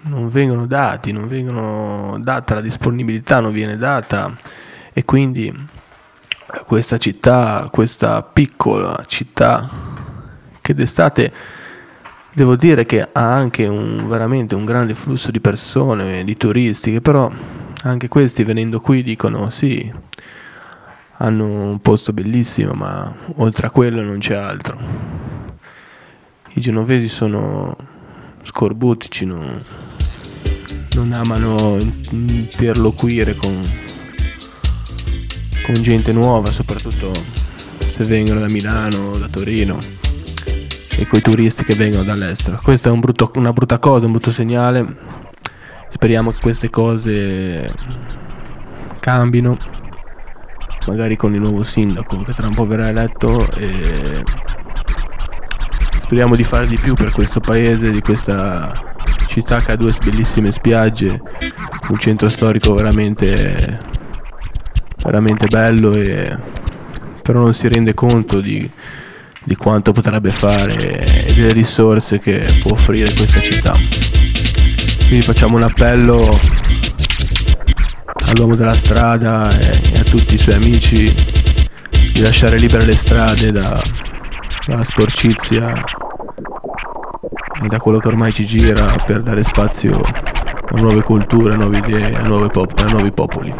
non 0.04 0.30
vengono 0.30 0.67
dati, 0.67 1.12
non 1.12 1.28
vengono 1.28 2.17
data 2.17 2.54
la 2.54 2.62
disponibilità, 2.62 3.41
non 3.41 3.52
viene 3.52 3.76
data 3.76 4.34
e 4.93 5.04
quindi 5.04 5.54
questa 6.65 6.98
città, 6.98 7.67
questa 7.69 8.22
piccola 8.22 9.04
città 9.06 9.69
che 10.62 10.74
d'estate 10.74 11.34
devo 12.34 12.56
dire 12.56 12.86
che 12.86 13.02
ha 13.02 13.34
anche 13.34 13.67
un, 13.67 14.08
veramente 14.08 14.56
un 14.56 14.65
grande 14.65 14.96
flusso 14.96 15.32
di 15.32 15.39
persone, 15.39 16.24
di 16.24 16.36
turisti, 16.36 16.91
che 16.91 17.02
però 17.02 17.32
anche 17.84 18.08
questi 18.08 18.43
venendo 18.43 18.80
qui 18.80 19.04
dicono 19.04 19.50
sì, 19.50 19.91
hanno 21.17 21.46
un 21.46 21.80
posto 21.80 22.12
bellissimo, 22.12 22.74
ma 22.74 23.13
oltre 23.36 23.67
a 23.67 23.69
quello 23.69 24.02
non 24.02 24.17
c'è 24.17 24.36
altro. 24.36 24.78
I 26.56 26.62
genovesi 26.62 27.08
sono 27.08 27.76
scorbutici, 28.43 29.26
non, 29.26 29.60
non 30.96 31.13
amano 31.13 31.78
interloquire 32.12 33.36
con, 33.36 33.60
con 35.65 35.76
gente 35.76 36.12
nuova, 36.12 36.52
soprattutto 36.52 37.12
se 37.80 38.04
vengono 38.06 38.39
da 38.39 38.50
Milano 38.50 39.10
o 39.10 39.17
da 39.17 39.28
Torino 39.28 40.02
e 40.97 41.08
coi 41.08 41.21
turisti 41.21 41.63
che 41.63 41.75
vengono 41.75 42.03
dall'estero. 42.03 42.60
Questa 42.62 42.89
è 42.89 42.91
un 42.91 42.99
brutto, 42.99 43.32
una 43.36 43.53
brutta 43.53 43.79
cosa, 43.79 44.06
un 44.06 44.12
brutto 44.12 44.32
segnale. 44.32 44.86
Speriamo 45.89 46.32
che 46.32 46.38
queste 46.41 46.69
cose 46.69 47.71
cambino, 48.99 49.58
magari 50.88 51.15
con 51.15 51.34
il 51.34 51.39
nuovo 51.39 51.63
sindaco 51.63 52.21
che 52.23 52.34
tra 52.34 52.47
un 52.47 52.53
po' 52.53 52.65
verrà 52.65 52.89
eletto 52.89 53.39
e 53.56 54.23
speriamo 55.99 56.36
di 56.36 56.43
fare 56.43 56.67
di 56.67 56.77
più 56.82 56.93
per 56.93 57.12
questo 57.12 57.39
paese, 57.39 57.91
di 57.91 58.01
questa 58.01 58.93
città 59.27 59.60
che 59.60 59.71
ha 59.71 59.75
due 59.75 59.93
bellissime 60.03 60.51
spiagge, 60.51 61.21
un 61.89 61.97
centro 61.97 62.27
storico 62.27 62.73
veramente, 62.75 63.79
veramente 65.03 65.47
bello 65.47 65.93
e 65.95 66.38
però 67.21 67.39
non 67.39 67.53
si 67.53 67.67
rende 67.67 67.93
conto 67.93 68.41
di, 68.41 68.69
di 69.43 69.56
quanto 69.56 69.91
potrebbe 69.91 70.32
fare 70.32 70.99
e 70.99 71.34
delle 71.34 71.53
risorse 71.53 72.19
che 72.19 72.45
può 72.62 72.71
offrire 72.73 73.13
questa 73.13 73.39
città. 73.39 73.73
Quindi 75.08 75.21
facciamo 75.21 75.58
un 75.58 75.63
appello 75.63 76.39
all'uomo 78.29 78.56
della 78.56 78.73
strada 78.73 79.47
e, 79.49 79.99
a 79.99 80.03
tutti 80.03 80.36
i 80.36 80.39
suoi 80.39 80.56
amici 80.56 81.13
di 82.13 82.21
lasciare 82.21 82.58
libere 82.58 82.86
le 82.86 82.95
strade 82.95 83.51
da, 83.51 83.79
dalla 84.65 84.84
sporcizia 84.84 85.84
e 87.62 87.67
da 87.67 87.77
quello 87.77 87.99
che 87.99 88.08
ormai 88.08 88.34
ci 88.34 88.45
gira 88.45 88.86
per 89.06 89.21
dare 89.21 89.43
spazio 89.43 90.01
a 90.01 90.79
nuove 90.79 91.01
culture, 91.01 91.53
a 91.53 91.58
nuove 91.58 91.77
idee, 91.77 92.15
a, 92.15 92.49
pop- 92.49 92.79
a 92.79 92.86
nuovi 92.86 93.12
popoli. 93.12 93.53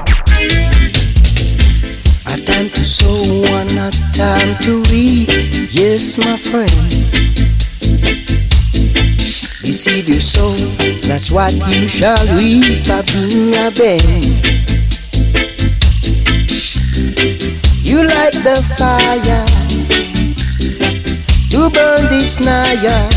Time 2.54 2.70
to 2.70 2.84
sow 2.86 3.24
and 3.58 3.72
a 3.72 3.90
time 4.14 4.56
to 4.62 4.84
reap. 4.92 5.28
Yes, 5.74 6.20
my 6.20 6.38
friend. 6.38 6.70
The 9.64 9.74
seed 9.74 10.08
you 10.08 10.22
sow, 10.22 10.54
that's 11.08 11.32
what 11.32 11.52
you 11.74 11.88
shall 11.88 12.24
reap. 12.38 12.86
A 12.94 13.02
bring 13.10 13.56
a 13.58 13.72
bend. 13.74 14.46
You 17.82 18.06
light 18.06 18.38
the 18.46 18.62
fire 18.78 19.46
to 21.50 21.70
burn 21.74 22.08
this 22.12 22.40
naya, 22.40 23.10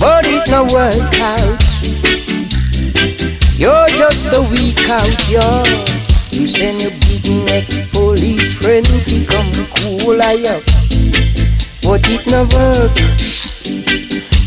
but 0.00 0.26
it 0.26 0.50
no 0.50 0.64
work 0.64 1.14
out. 1.22 1.62
You're 3.56 3.88
just 3.96 4.32
a 4.32 4.42
week 4.50 4.88
out, 4.90 5.30
yo. 5.30 5.62
You 6.32 6.46
send 6.46 6.80
your 6.80 6.97
big 7.08 7.24
neck 7.48 7.64
police 7.92 8.52
friend 8.52 8.86
fi 8.86 9.24
come 9.24 9.48
cool 9.72 10.20
I 10.20 10.36
up, 10.52 10.62
but 11.82 12.04
it 12.04 12.28
no 12.28 12.44
work. 12.52 12.92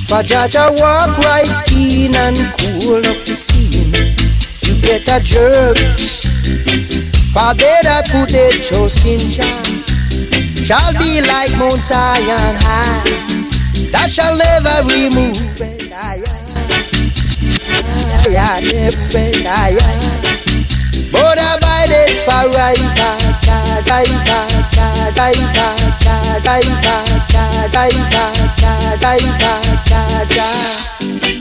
For 0.06 0.22
Jaja 0.22 0.70
walk 0.78 1.18
right 1.18 1.50
in 1.74 2.14
and 2.16 2.38
cool 2.62 3.02
up 3.02 3.20
the 3.26 3.36
scene. 3.36 3.92
You 4.62 4.80
get 4.82 5.08
a 5.10 5.20
jerk. 5.24 5.78
For 7.34 7.56
put 8.12 8.30
their 8.30 8.52
trust 8.62 9.08
in 9.08 9.24
Jah 9.32 9.82
shall 10.64 10.94
be 11.00 11.22
like 11.22 11.52
Mount 11.58 11.82
Zion 11.82 12.56
high. 12.60 13.02
That 13.92 14.10
shall 14.12 14.38
never 14.38 14.84
remove 14.88 15.34
it. 15.34 15.82
Yeah, 18.30 18.60
yeah, 18.60 18.90
yeah. 19.70 20.12
But 21.12 21.38
abided 21.92 22.18
forever. 22.24 23.12
Jagaiva, 23.42 24.40
Jagaiva, 24.72 25.68
Jagaiva, 26.00 26.96
Jagaiva, 27.34 28.24
Jagaiva, 28.62 29.52
Jaga. 29.90 30.50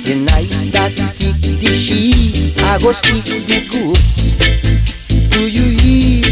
The 0.04 0.14
knife 0.16 0.72
that 0.72 0.98
stick 0.98 1.40
the 1.60 1.72
sheep, 1.74 2.56
I 2.58 2.78
go 2.78 2.92
stick 2.92 3.24
the 3.46 3.60
goat. 3.70 4.00
Do 5.30 5.48
you 5.48 5.66
hear? 5.78 6.24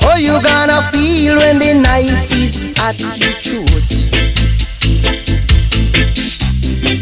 How 0.00 0.16
you 0.16 0.40
gonna 0.42 0.82
feel 0.92 1.36
when 1.36 1.58
the 1.58 1.74
knife 1.74 2.32
is 2.36 2.66
at 2.80 3.00
your 3.18 3.34
throat? 3.40 3.92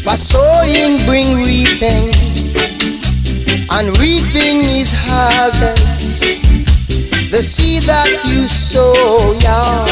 For 0.04 0.16
sowing 0.16 0.98
bring 1.06 1.42
reaping 1.44 2.39
and 3.80 3.98
reaping 3.98 4.62
his 4.62 4.92
harvest. 4.94 6.42
The 7.30 7.38
seed 7.38 7.84
that 7.84 8.10
you 8.28 8.44
sow, 8.44 9.32
yeah, 9.40 9.86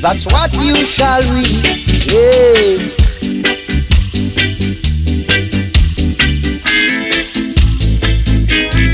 that's 0.00 0.26
what 0.26 0.54
you 0.62 0.76
shall 0.84 1.20
reap. 1.34 1.66
Yeah. 2.06 2.94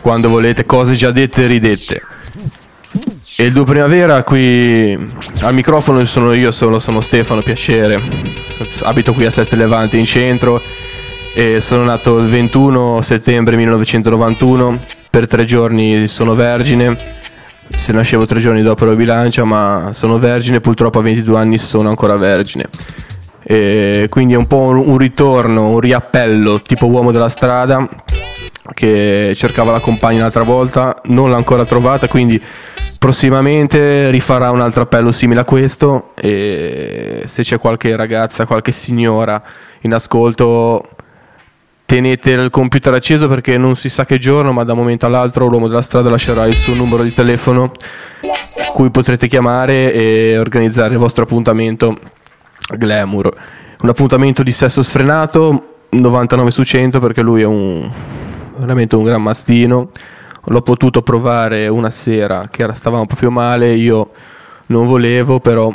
quando 0.00 0.28
volete, 0.28 0.64
cose 0.64 0.92
già 0.92 1.10
dette 1.10 1.42
e 1.42 1.46
ridette. 1.48 2.02
E 3.36 3.44
il 3.44 3.52
2 3.52 3.64
primavera 3.64 4.22
qui 4.22 4.92
al 5.40 5.54
microfono 5.54 6.04
sono 6.04 6.32
io, 6.32 6.52
sono, 6.52 6.78
sono 6.78 7.00
Stefano, 7.00 7.40
piacere. 7.40 7.98
Abito 8.82 9.12
qui 9.12 9.24
a 9.24 9.30
Sette 9.30 9.56
Levante 9.56 9.96
in 9.96 10.06
centro 10.06 10.60
e 11.34 11.58
sono 11.58 11.82
nato 11.82 12.18
il 12.18 12.26
21 12.26 13.00
settembre 13.02 13.56
1991. 13.56 14.80
Per 15.10 15.26
tre 15.26 15.44
giorni 15.44 16.06
sono 16.06 16.34
vergine. 16.34 17.20
Se 17.82 17.92
nascevo 17.92 18.26
tre 18.26 18.38
giorni 18.38 18.62
dopo 18.62 18.84
ero 18.84 18.94
bilancia, 18.94 19.42
ma 19.42 19.90
sono 19.92 20.16
vergine, 20.16 20.60
purtroppo 20.60 21.00
a 21.00 21.02
22 21.02 21.36
anni 21.36 21.58
sono 21.58 21.88
ancora 21.88 22.14
vergine. 22.14 22.62
E 23.42 24.06
quindi 24.08 24.34
è 24.34 24.36
un 24.36 24.46
po' 24.46 24.68
un 24.68 24.96
ritorno, 24.96 25.70
un 25.70 25.80
riappello 25.80 26.60
tipo 26.60 26.86
uomo 26.86 27.10
della 27.10 27.28
strada 27.28 27.88
che 28.72 29.32
cercava 29.34 29.72
la 29.72 29.80
compagna 29.80 30.20
l'altra 30.20 30.44
volta, 30.44 30.94
non 31.06 31.30
l'ha 31.30 31.36
ancora 31.36 31.64
trovata, 31.64 32.06
quindi 32.06 32.40
prossimamente 33.00 34.10
rifarà 34.10 34.52
un 34.52 34.60
altro 34.60 34.82
appello 34.82 35.10
simile 35.10 35.40
a 35.40 35.44
questo 35.44 36.12
e 36.14 37.24
se 37.26 37.42
c'è 37.42 37.58
qualche 37.58 37.96
ragazza, 37.96 38.46
qualche 38.46 38.70
signora 38.70 39.42
in 39.80 39.92
ascolto 39.92 40.88
tenete 41.92 42.30
il 42.30 42.48
computer 42.48 42.94
acceso 42.94 43.28
perché 43.28 43.58
non 43.58 43.76
si 43.76 43.90
sa 43.90 44.06
che 44.06 44.16
giorno, 44.16 44.50
ma 44.50 44.64
da 44.64 44.72
un 44.72 44.78
momento 44.78 45.04
all'altro 45.04 45.46
l'uomo 45.46 45.68
della 45.68 45.82
strada 45.82 46.08
lascerà 46.08 46.46
il 46.46 46.54
suo 46.54 46.74
numero 46.74 47.02
di 47.02 47.12
telefono 47.12 47.70
cui 48.72 48.88
potrete 48.88 49.28
chiamare 49.28 49.92
e 49.92 50.38
organizzare 50.38 50.94
il 50.94 50.98
vostro 50.98 51.24
appuntamento 51.24 51.98
glamour. 52.78 53.30
Un 53.82 53.88
appuntamento 53.90 54.42
di 54.42 54.52
sesso 54.52 54.80
sfrenato, 54.80 55.80
99 55.90 56.50
su 56.50 56.62
100 56.62 56.98
perché 56.98 57.20
lui 57.20 57.42
è 57.42 57.44
un 57.44 57.90
veramente 58.56 58.96
un 58.96 59.02
gran 59.02 59.22
mastino. 59.22 59.90
L'ho 60.46 60.62
potuto 60.62 61.02
provare 61.02 61.68
una 61.68 61.90
sera 61.90 62.48
che 62.50 62.62
era- 62.62 62.72
stavamo 62.72 63.04
proprio 63.04 63.30
male, 63.30 63.74
io 63.74 64.12
non 64.68 64.86
volevo, 64.86 65.40
però 65.40 65.70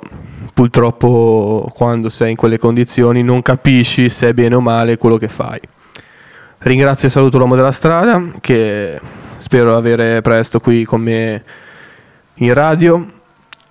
purtroppo 0.51 1.71
quando 1.75 2.10
sei 2.10 2.32
in 2.32 2.38
quelle 2.38 2.58
condizioni 2.58 3.21
non 3.21 3.43
capisci 3.43 4.10
se 4.10 4.30
è 4.30 4.34
bene 4.34 4.56
o 4.56 4.62
male 4.62 4.97
quello 4.97 5.17
che 5.17 5.27
fai. 5.27 5.60
Ringrazio 6.67 7.08
e 7.08 7.12
saluto 7.12 7.38
l'uomo 7.38 7.56
della 7.56 7.71
strada 7.71 8.21
che 8.41 8.99
spero 9.38 9.77
avere 9.77 10.19
presto 10.19 10.60
qui 10.60 10.84
con 10.84 10.99
me 10.99 11.41
in 12.34 12.53
radio. 12.53 13.06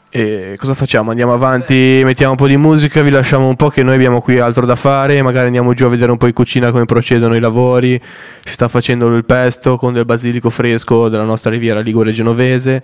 E 0.08 0.56
cosa 0.58 0.72
facciamo? 0.72 1.10
Andiamo 1.10 1.34
avanti, 1.34 2.00
mettiamo 2.04 2.30
un 2.30 2.38
po' 2.38 2.46
di 2.46 2.56
musica, 2.56 3.02
vi 3.02 3.10
lasciamo 3.10 3.48
un 3.48 3.56
po' 3.56 3.68
che 3.68 3.82
noi 3.82 3.96
abbiamo 3.96 4.22
qui 4.22 4.38
altro 4.38 4.64
da 4.64 4.76
fare, 4.76 5.20
magari 5.20 5.44
andiamo 5.44 5.74
giù 5.74 5.84
a 5.84 5.88
vedere 5.90 6.10
un 6.10 6.16
po' 6.16 6.26
in 6.26 6.32
cucina 6.32 6.70
come 6.70 6.86
procedono 6.86 7.36
i 7.36 7.40
lavori, 7.40 8.00
si 8.42 8.54
sta 8.54 8.66
facendo 8.66 9.08
il 9.08 9.26
pesto 9.26 9.76
con 9.76 9.92
del 9.92 10.06
basilico 10.06 10.48
fresco 10.48 11.10
della 11.10 11.24
nostra 11.24 11.50
riviera 11.50 11.80
ligure 11.80 12.12
genovese, 12.12 12.82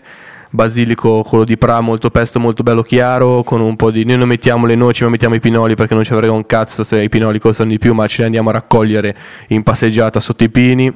basilico 0.53 1.23
quello 1.23 1.45
di 1.45 1.57
Pra, 1.57 1.81
molto 1.81 2.11
pesto, 2.11 2.39
molto 2.39 2.63
bello 2.63 2.83
chiaro, 2.83 3.43
con 3.43 3.61
un 3.61 3.75
po' 3.75 3.91
di... 3.91 4.05
noi 4.05 4.19
non 4.19 4.29
mettiamo 4.29 4.67
le 4.67 4.75
noci 4.75 5.03
ma 5.03 5.11
mettiamo 5.11 5.35
i 5.35 5.41
pinoli 5.41 5.75
perché 5.75 5.95
non 5.95 6.05
ci 6.05 6.13
avremo 6.13 6.35
un 6.35 6.47
cazzo 6.47 6.85
se 6.85 7.03
i 7.03 7.09
pinoli 7.09 7.39
costano 7.39 7.71
di 7.71 7.79
più, 7.79 7.95
ma 7.95 8.07
ce 8.07 8.19
li 8.19 8.25
andiamo 8.27 8.51
a 8.51 8.53
raccogliere 8.53 9.17
in 9.49 9.63
passeggiata 9.63 10.21
sotto 10.21 10.45
i 10.45 10.51
pini. 10.51 10.93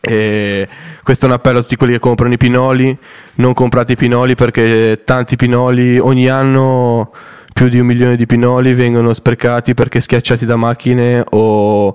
E 0.00 0.68
questo 1.02 1.24
è 1.24 1.28
un 1.28 1.34
appello 1.34 1.60
a 1.60 1.62
tutti 1.62 1.76
quelli 1.76 1.94
che 1.94 1.98
comprano 1.98 2.34
i 2.34 2.36
pinoli, 2.36 2.96
non 3.36 3.54
comprate 3.54 3.92
i 3.92 3.96
pinoli 3.96 4.34
perché 4.34 5.02
tanti 5.04 5.36
pinoli 5.36 5.98
ogni 5.98 6.28
anno 6.28 7.10
più 7.54 7.68
di 7.68 7.78
un 7.78 7.86
milione 7.86 8.16
di 8.16 8.26
pinoli 8.26 8.74
vengono 8.74 9.14
sprecati 9.14 9.72
perché 9.72 10.00
schiacciati 10.00 10.44
da 10.44 10.56
macchine 10.56 11.24
o 11.30 11.94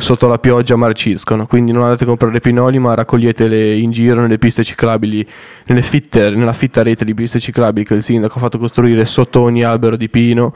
sotto 0.00 0.26
la 0.26 0.38
pioggia 0.38 0.76
marciscono. 0.76 1.46
Quindi 1.46 1.72
non 1.72 1.82
andate 1.82 2.04
a 2.04 2.06
comprare 2.06 2.40
pinoli, 2.40 2.78
ma 2.78 2.94
raccoglietele 2.94 3.76
in 3.76 3.90
giro 3.90 4.20
nelle 4.20 4.38
piste 4.38 4.64
ciclabili, 4.64 5.26
nelle 5.66 5.82
fitte, 5.82 6.30
nella 6.30 6.52
fitta 6.52 6.82
rete 6.82 7.04
di 7.04 7.14
piste 7.14 7.38
ciclabili 7.38 7.84
che 7.84 7.94
il 7.94 8.02
sindaco 8.02 8.38
ha 8.38 8.40
fatto 8.40 8.58
costruire 8.58 9.04
sotto 9.04 9.40
ogni 9.40 9.62
albero 9.62 9.96
di 9.96 10.08
pino, 10.08 10.54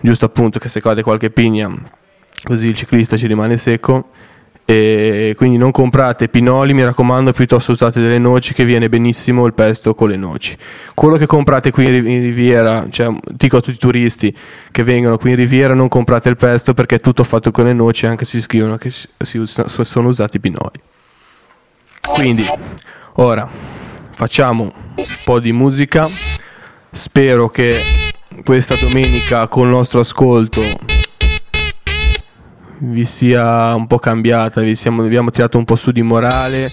giusto 0.00 0.24
appunto 0.24 0.58
che 0.58 0.68
se 0.68 0.80
cade 0.80 1.02
qualche 1.02 1.30
pigna 1.30 1.72
così 2.42 2.68
il 2.68 2.76
ciclista 2.76 3.16
ci 3.16 3.26
rimane 3.26 3.56
secco 3.56 4.10
e 4.68 5.34
quindi 5.36 5.58
non 5.58 5.70
comprate 5.70 6.28
pinoli 6.28 6.74
mi 6.74 6.82
raccomando 6.82 7.30
piuttosto 7.30 7.70
usate 7.70 8.00
delle 8.00 8.18
noci 8.18 8.52
che 8.52 8.64
viene 8.64 8.88
benissimo 8.88 9.46
il 9.46 9.54
pesto 9.54 9.94
con 9.94 10.08
le 10.08 10.16
noci. 10.16 10.58
Quello 10.92 11.16
che 11.16 11.26
comprate 11.26 11.70
qui 11.70 11.84
in 11.84 11.90
Riv- 11.92 12.06
in 12.08 12.20
Riviera 12.20 12.84
cioè 12.90 13.14
dico 13.32 13.58
a 13.58 13.60
tutti 13.60 13.76
i 13.76 13.78
turisti 13.78 14.36
che 14.72 14.82
vengono 14.82 15.18
qui 15.18 15.30
in 15.30 15.36
Riviera 15.36 15.72
non 15.72 15.86
comprate 15.86 16.28
il 16.28 16.36
pesto 16.36 16.74
perché 16.74 16.96
è 16.96 17.00
tutto 17.00 17.22
fatto 17.22 17.52
con 17.52 17.64
le 17.66 17.72
noci 17.72 18.06
anche 18.06 18.24
se 18.24 18.40
scrivono 18.40 18.76
che 18.76 18.90
si- 18.90 19.38
usa- 19.38 19.68
sono 19.68 20.08
usati 20.08 20.38
i 20.38 20.40
pinoli. 20.40 20.80
Quindi 22.18 22.42
ora 23.14 23.48
facciamo 24.16 24.64
un 24.64 25.04
po' 25.24 25.38
di 25.38 25.52
musica. 25.52 26.02
Spero 26.90 27.48
che 27.50 27.70
questa 28.44 28.74
domenica 28.80 29.46
col 29.46 29.68
nostro 29.68 30.00
ascolto 30.00 30.60
vi 32.78 33.04
sia 33.04 33.74
un 33.74 33.86
po' 33.86 33.98
cambiata, 33.98 34.60
vi, 34.60 34.74
siamo, 34.74 35.02
abbiamo 35.02 35.30
tirato 35.30 35.58
un 35.58 35.64
po' 35.64 35.76
su 35.76 35.90
di 35.90 36.02
morale 36.02 36.66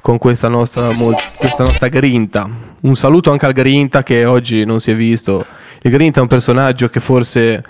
con 0.00 0.18
questa 0.18 0.48
nostra, 0.48 0.86
questa 0.86 1.64
nostra 1.64 1.88
grinta. 1.88 2.48
Un 2.82 2.94
saluto 2.94 3.32
anche 3.32 3.46
al 3.46 3.52
Grinta 3.52 4.02
che 4.02 4.24
oggi 4.24 4.64
non 4.64 4.78
si 4.78 4.92
è 4.92 4.94
visto. 4.94 5.44
Il 5.82 5.90
Grinta 5.90 6.20
è 6.20 6.22
un 6.22 6.28
personaggio 6.28 6.88
che 6.88 7.00
forse 7.00 7.62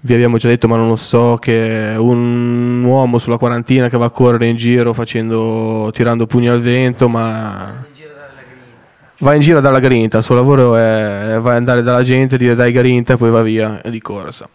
vi 0.00 0.14
abbiamo 0.14 0.36
già 0.36 0.48
detto, 0.48 0.68
ma 0.68 0.76
non 0.76 0.86
lo 0.86 0.96
so, 0.96 1.36
che 1.40 1.94
è 1.94 1.96
un 1.96 2.84
uomo 2.84 3.18
sulla 3.18 3.38
quarantina 3.38 3.88
che 3.88 3.96
va 3.96 4.04
a 4.06 4.10
correre 4.10 4.46
in 4.46 4.56
giro 4.56 4.92
facendo, 4.92 5.90
tirando 5.92 6.26
pugni 6.26 6.48
al 6.48 6.60
vento, 6.60 7.08
ma 7.08 7.84
va 9.18 9.34
in 9.34 9.40
giro 9.40 9.60
dalla 9.60 9.80
grinta, 9.80 10.18
il 10.18 10.22
suo 10.22 10.36
lavoro 10.36 10.76
è 10.76 11.32
ad 11.32 11.46
andare 11.46 11.82
dalla 11.82 12.04
gente, 12.04 12.36
dire 12.36 12.54
dai 12.54 12.70
grinta 12.70 13.14
e 13.14 13.16
poi 13.16 13.30
va 13.30 13.42
via 13.42 13.80
di 13.84 14.00
corsa. 14.00 14.48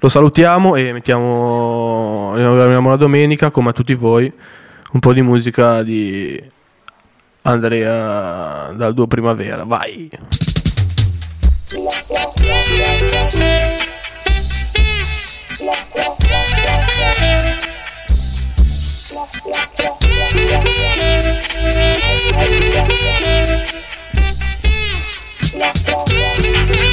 Lo 0.00 0.08
salutiamo 0.08 0.76
e 0.76 0.92
mettiamo 0.92 2.34
la 2.36 2.96
domenica, 2.96 3.50
come 3.50 3.70
a 3.70 3.72
tutti 3.72 3.94
voi, 3.94 4.32
un 4.92 5.00
po' 5.00 5.12
di 5.12 5.22
musica 5.22 5.82
di 5.82 6.40
Andrea 7.42 8.72
dal 8.76 8.94
duo 8.94 9.08
Primavera. 9.08 9.64
Vai! 9.64 10.08
Make 25.58 26.87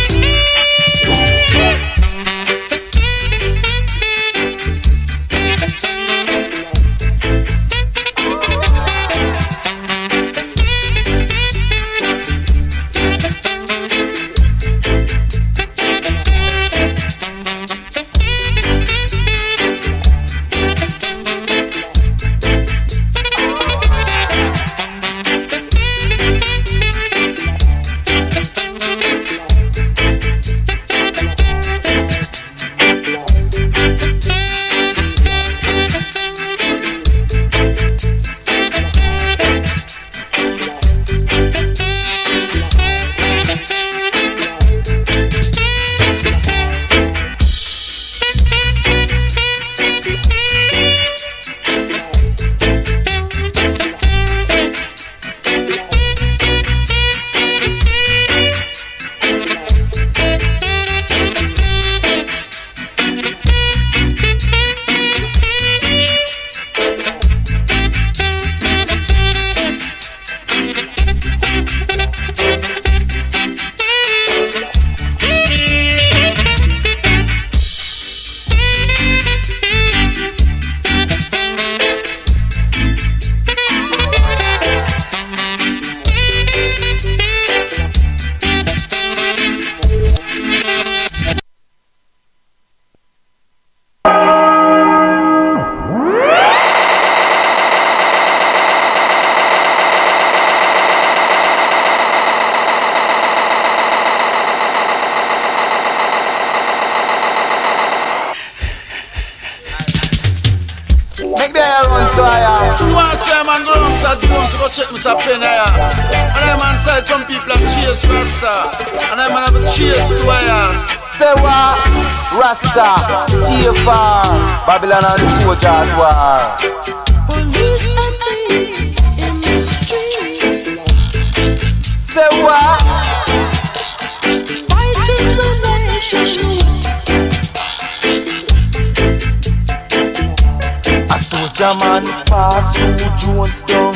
man 141.73 142.03
pass 142.25 142.77
through 142.77 142.95
Jonestown. 143.17 143.95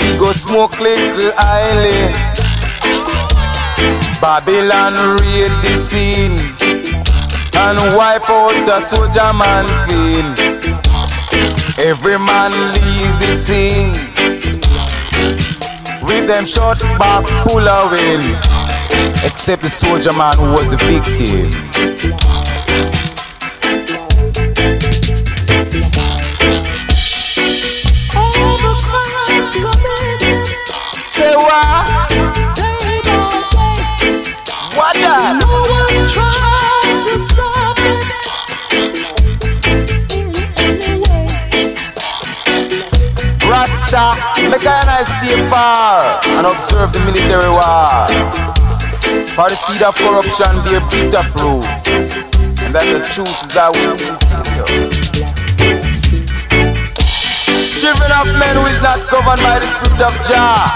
He 0.00 0.18
go 0.18 0.32
smoke 0.32 0.78
little 0.80 1.32
island. 1.38 2.14
Babylon 4.20 4.94
raid 5.16 5.52
the 5.64 5.74
scene 5.78 6.36
and 7.56 7.78
wipe 7.96 8.28
out 8.28 8.68
a 8.68 8.80
soldier 8.80 9.32
man 9.32 9.66
clean. 9.86 10.89
Every 11.82 12.18
man 12.18 12.52
leave 12.52 13.16
the 13.20 13.32
scene 13.32 13.92
with 16.02 16.28
them 16.28 16.44
shot 16.44 16.78
back 16.98 17.26
full 17.42 17.66
of 17.66 17.92
wind, 17.92 18.22
except 19.24 19.62
the 19.62 19.70
soldier 19.70 20.12
man 20.18 20.36
who 20.36 20.52
was 20.52 20.70
the 20.70 20.76
victim. 20.84 21.48
All 28.14 28.58
the 28.58 29.89
make 44.50 44.66
I 44.66 44.82
and 44.98 45.06
stay 45.06 45.38
far 45.46 46.02
and 46.42 46.46
observe 46.46 46.90
the 46.90 46.98
military 47.06 47.50
war. 47.54 48.10
For 49.38 49.46
the 49.46 49.54
seed 49.54 49.82
of 49.86 49.94
corruption 49.94 50.50
bear 50.66 50.82
bitter 50.90 51.22
fruits, 51.30 51.86
and 52.66 52.74
that 52.74 52.82
the 52.90 52.98
truth 53.06 53.30
is 53.30 53.54
I 53.54 53.70
will. 53.70 53.94
Children 57.78 58.10
of 58.12 58.26
men 58.42 58.54
who 58.58 58.66
is 58.66 58.82
not 58.82 58.98
governed 59.08 59.40
by 59.40 59.62
the 59.62 59.66
spirit 59.70 60.02
of 60.02 60.14
Jah 60.26 60.66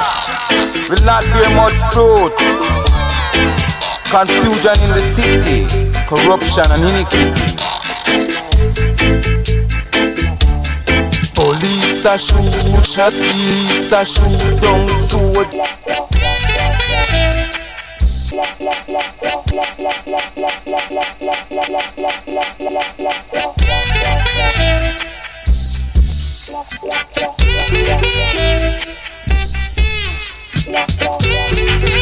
will 0.88 1.04
not 1.04 1.26
bear 1.34 1.50
much 1.58 1.74
fruit. 1.90 2.32
Confusion 4.08 4.78
in 4.86 4.90
the 4.94 5.02
city, 5.02 5.66
corruption 6.06 6.64
and 6.70 6.82
iniquity. 6.86 7.54
sachou, 12.04 12.36
chassi, 12.84 13.66
sachou, 13.88 14.28
dans 14.60 14.86
soud. 14.88 15.48
Thank 31.56 31.93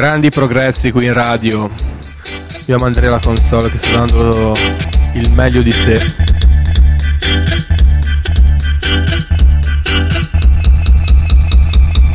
Grandi 0.00 0.30
progressi 0.30 0.92
qui 0.92 1.04
in 1.04 1.12
radio. 1.12 1.70
Abbiamo 2.62 2.86
Andrea 2.86 3.10
la 3.10 3.18
console 3.18 3.70
che 3.70 3.76
sta 3.76 3.98
dando 3.98 4.54
il 5.12 5.30
meglio 5.32 5.60
di 5.60 5.70
sé. 5.70 6.02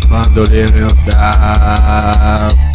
Bandolero 0.10 0.88
da. 1.06 2.75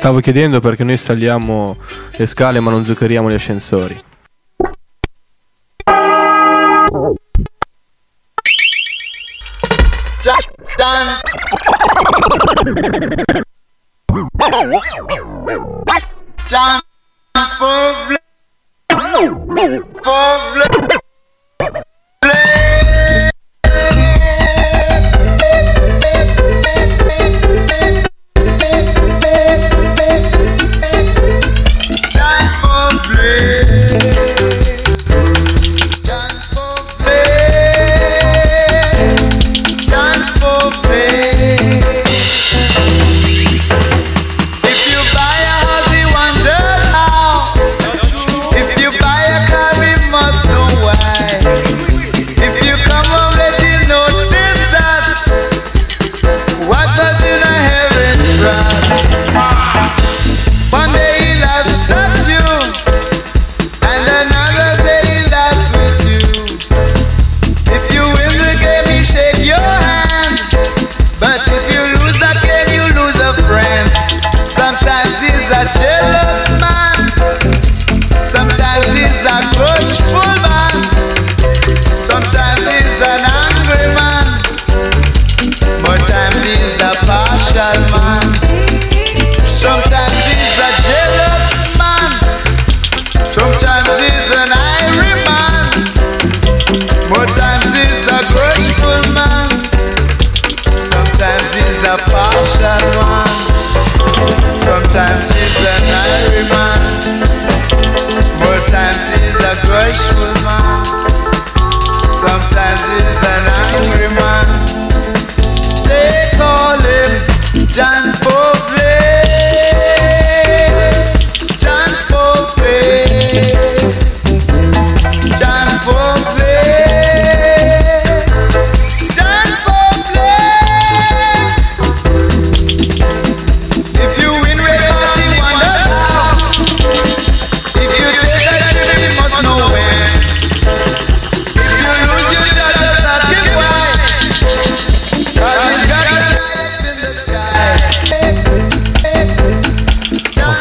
Stavo 0.00 0.20
chiedendo 0.20 0.60
perché 0.60 0.82
noi 0.82 0.96
saliamo 0.96 1.76
le 2.16 2.24
scale 2.24 2.58
ma 2.60 2.70
non 2.70 2.82
zuccheriamo 2.82 3.28
gli 3.28 3.34
ascensori. 3.34 4.00
John 16.48 16.80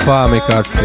fame, 0.10 0.41
cazzo. 0.41 0.82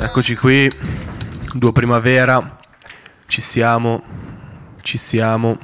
Eccoci 0.00 0.36
qui, 0.36 0.70
Duo 1.54 1.72
Primavera, 1.72 2.60
ci 3.26 3.40
siamo, 3.40 4.04
ci 4.82 4.98
siamo, 4.98 5.58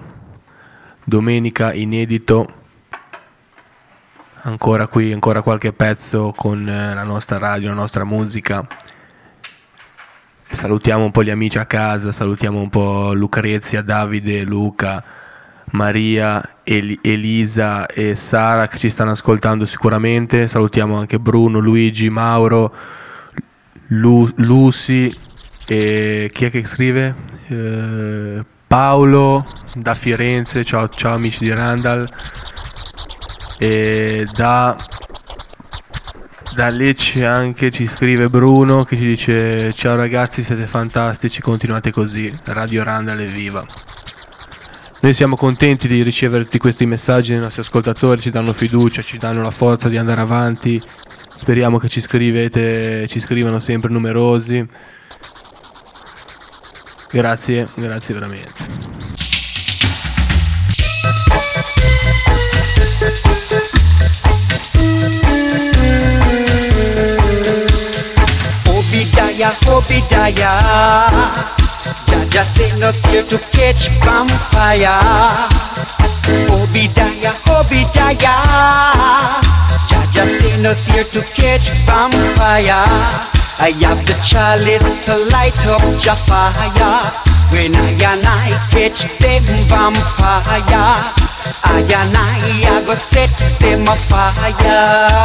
domenica 1.04 1.72
inedito, 1.72 2.63
ancora 4.44 4.86
qui, 4.86 5.12
ancora 5.12 5.42
qualche 5.42 5.72
pezzo 5.72 6.32
con 6.36 6.68
eh, 6.68 6.94
la 6.94 7.02
nostra 7.02 7.38
radio, 7.38 7.68
la 7.68 7.74
nostra 7.74 8.04
musica. 8.04 8.66
Salutiamo 10.50 11.04
un 11.04 11.10
po' 11.10 11.22
gli 11.22 11.30
amici 11.30 11.58
a 11.58 11.66
casa, 11.66 12.12
salutiamo 12.12 12.60
un 12.60 12.68
po' 12.68 13.12
Lucrezia, 13.12 13.82
Davide, 13.82 14.42
Luca, 14.44 15.02
Maria, 15.72 16.58
Eli- 16.62 16.98
Elisa 17.02 17.86
e 17.86 18.14
Sara 18.14 18.68
che 18.68 18.78
ci 18.78 18.90
stanno 18.90 19.10
ascoltando 19.12 19.64
sicuramente. 19.64 20.46
Salutiamo 20.46 20.96
anche 20.96 21.18
Bruno, 21.18 21.58
Luigi, 21.58 22.08
Mauro, 22.08 22.72
Lu- 23.88 24.32
Lucy 24.36 25.12
e 25.66 26.30
chi 26.32 26.44
è 26.44 26.50
che 26.50 26.64
scrive? 26.66 27.14
Eh, 27.48 28.44
Paolo 28.66 29.44
da 29.74 29.94
Firenze, 29.94 30.64
ciao, 30.64 30.88
ciao 30.88 31.14
amici 31.14 31.44
di 31.44 31.50
Randall. 31.50 32.08
E 33.58 34.26
da, 34.32 34.76
da 36.54 36.68
Lecce 36.68 37.24
anche 37.24 37.70
ci 37.70 37.86
scrive 37.86 38.28
Bruno 38.28 38.84
che 38.84 38.96
ci 38.96 39.04
dice 39.04 39.72
ciao 39.72 39.96
ragazzi 39.96 40.42
siete 40.42 40.66
fantastici, 40.66 41.40
continuate 41.40 41.90
così, 41.90 42.32
Radio 42.44 42.82
Randall 42.82 43.20
è 43.20 43.26
viva. 43.26 43.64
Noi 45.00 45.12
siamo 45.12 45.36
contenti 45.36 45.86
di 45.86 46.02
riceverti 46.02 46.56
questi 46.58 46.86
messaggi 46.86 47.32
dei 47.32 47.40
nostri 47.40 47.60
ascoltatori, 47.60 48.22
ci 48.22 48.30
danno 48.30 48.54
fiducia, 48.54 49.02
ci 49.02 49.18
danno 49.18 49.42
la 49.42 49.50
forza 49.50 49.90
di 49.90 49.98
andare 49.98 50.22
avanti. 50.22 50.82
Speriamo 51.36 51.76
che 51.76 51.90
ci 51.90 52.00
scrivete, 52.00 53.06
ci 53.06 53.20
scrivano 53.20 53.58
sempre 53.58 53.90
numerosi. 53.90 54.66
Grazie, 57.10 57.68
grazie 57.74 58.14
veramente. 58.14 58.66
Obadiah, 69.34 69.50
Obadiah. 69.66 70.54
Jaja 72.06 72.44
sent 72.44 72.84
us 72.84 73.04
here 73.06 73.24
to 73.24 73.36
catch 73.50 73.88
vampire. 74.04 74.94
Obadiah, 76.54 77.34
Obadiah. 77.50 78.30
Jaja 79.90 80.24
sent 80.38 80.66
us 80.66 80.86
here 80.86 81.02
to 81.02 81.20
catch 81.34 81.70
vampire. 81.82 82.86
I 83.58 83.74
have 83.82 84.06
the 84.06 84.14
chalice 84.22 85.02
to 85.02 85.16
light 85.34 85.66
up 85.66 85.82
your 85.98 86.14
fire. 86.14 87.02
When 87.50 87.74
I 87.74 87.90
and 88.06 88.22
I 88.24 88.54
catch 88.70 89.02
them 89.18 89.42
vampire, 89.66 90.94
I 91.64 91.82
and 91.82 92.16
I, 92.16 92.38
I 92.70 92.84
go 92.86 92.94
set 92.94 93.34
them 93.58 93.82
afire. 93.82 95.24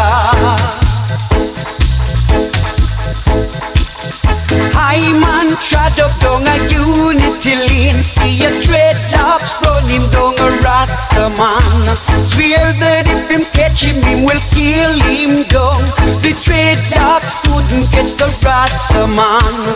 I 4.80 4.96
man 5.20 5.52
trod 5.60 6.00
up 6.00 6.16
down 6.24 6.48
a 6.48 6.56
unity 6.72 7.60
lane 7.68 8.00
See 8.00 8.40
a 8.48 8.52
dreadlocks 8.64 9.60
running 9.60 10.08
down 10.16 10.40
a 10.40 10.48
rasta 10.64 11.28
man 11.36 11.84
Swear 12.24 12.72
that 12.80 13.04
if 13.12 13.28
him 13.28 13.44
catch 13.52 13.84
him, 13.84 14.00
him 14.08 14.24
will 14.24 14.40
kill 14.56 14.96
him 15.04 15.44
down. 15.52 15.84
The 16.24 16.32
dreadlocks 16.32 17.44
couldn't 17.44 17.92
catch 17.92 18.16
the 18.16 18.32
rasta 18.48 19.04
man 19.04 19.68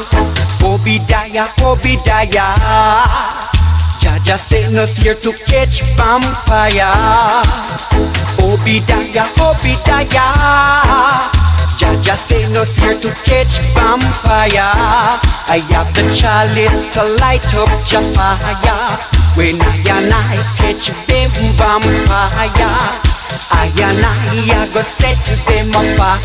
Obadiah, 0.64 1.52
Obadiah 1.60 2.56
Jaja 4.00 4.38
sent 4.38 4.80
us 4.80 4.98
here 4.98 5.16
to 5.16 5.32
catch 5.48 5.84
vampire. 5.96 6.84
Obadiah, 8.40 9.24
Obadiah 9.40 10.24
Jaja 11.84 12.16
sent 12.16 12.58
us 12.58 12.78
here 12.78 12.98
to 12.98 13.10
catch 13.28 13.60
vampire. 13.76 14.72
I 15.52 15.60
have 15.76 15.92
the 15.94 16.08
chalice 16.16 16.88
to 16.96 17.04
light 17.20 17.44
up 17.60 17.68
your 17.92 18.04
fire. 18.16 18.40
When 19.36 19.60
I 19.60 19.84
and 19.92 20.08
I 20.08 20.40
catch 20.56 20.96
them 21.12 21.30
vampire, 21.60 22.32
I 23.52 23.68
and 23.84 24.00
I, 24.00 24.16
I 24.56 24.72
go 24.74 24.82
set 24.82 25.20
them 25.48 25.76
afire. 25.76 26.24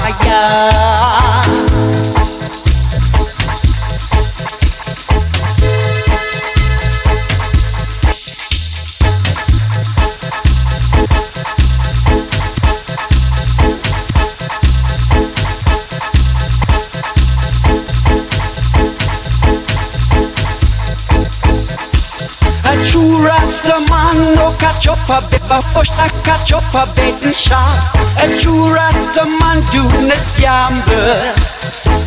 A 2.15 2.58
rasta 23.25 23.77
man 23.91 24.35
no 24.35 24.53
cutch 24.59 24.89
up 24.89 24.99
a 25.09 25.21
bit, 25.31 25.41
beba 25.43 25.63
push 25.73 25.91
that 25.91 26.13
beten 26.25 26.55
up 26.55 26.65
A 28.19 28.27
true 28.41 28.69
Rasta 28.69 29.25
man 29.41 29.63
do 29.71 29.83
not 30.07 30.27
gamble. 30.37 31.35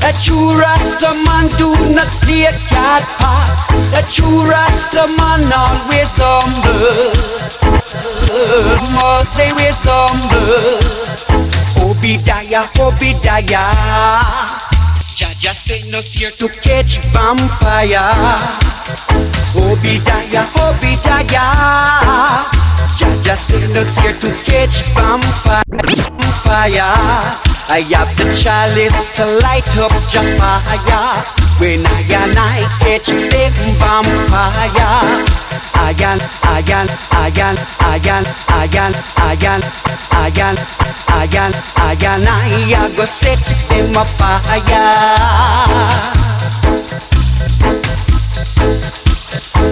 A 0.04 0.12
true 0.24 0.52
Rasta 0.60 1.14
man 1.26 1.48
do 1.58 1.70
not 1.96 2.12
play 2.22 2.46
a 2.46 2.52
cat 2.70 3.04
pot. 3.18 3.48
A 3.96 3.98
true 4.12 4.44
Rasta 4.44 5.08
man 5.18 5.42
always 5.56 6.14
humble. 6.20 7.16
Must 8.92 9.40
always 9.40 9.86
humble. 9.88 10.80
Obidaya, 11.80 12.68
Obidaya. 12.78 13.64
Jaja 15.22 15.54
sent 15.54 15.96
us 15.96 16.14
here 16.16 16.32
to 16.32 16.48
catch 16.50 16.98
vampire. 17.14 18.02
Obadiah, 19.56 20.48
Obadiah. 20.58 22.42
Jaja 22.98 23.36
sent 23.36 23.78
us 23.78 23.98
here 23.98 24.18
to 24.18 24.34
catch 24.44 24.82
vampire. 24.96 26.21
Vampire. 26.52 26.84
I 27.72 27.80
have 27.96 28.12
the 28.18 28.28
chalice 28.36 29.10
to 29.16 29.26
light 29.40 29.72
up 29.80 29.94
your 30.12 30.28
fire. 30.36 31.24
When 31.60 31.80
I 31.86 32.04
and 32.12 32.38
I 32.38 32.60
catch 32.84 33.08
them 33.08 33.54
vampire. 33.80 34.92
I 35.74 35.96
and 35.96 36.22
I 36.44 36.60
and 36.68 36.90
I 37.12 37.32
and 37.32 37.60
I 37.80 38.00
and 38.04 38.28
I 38.50 38.68
and 38.68 38.96
I 39.18 39.40
and 39.48 39.64
I 40.12 40.28
and 40.28 40.60
I 41.08 41.28
and 41.40 41.56
I 41.78 41.96
and 42.12 42.28
I 42.28 42.52
I 42.76 42.96
go 42.96 43.06
set 43.06 43.40
them 43.70 43.96
afire. 43.96 44.88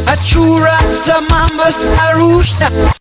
A 0.07 0.15
true 0.25 0.57
Rasta 0.57 1.21
mama 1.30 1.71
Sarusha 1.71 2.99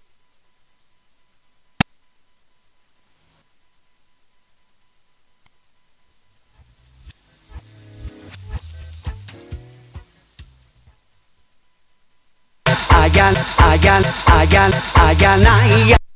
ayal, 13.18 13.34
ayal, 13.58 14.02
ayal, 14.30 14.70
ayal, 14.94 15.42
ayal. 15.42 16.07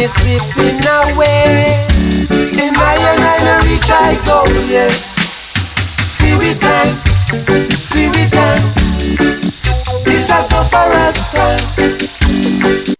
me 0.00 0.06
slipping 0.08 0.80
away. 0.86 1.86
And 2.30 2.76
I 2.76 2.96
and 3.10 3.20
I 3.20 3.36
no 3.44 3.54
reach 3.68 3.90
I 3.90 4.16
go 4.24 4.44
yet. 4.66 4.92
Feel 6.16 6.40
it 6.40 6.60
time, 6.60 6.96
feel 7.90 8.12
it 8.14 8.32
time. 8.32 8.62
This 10.04 10.30
a 10.30 10.42
sufferer's 10.42 11.28
time. 11.28 12.99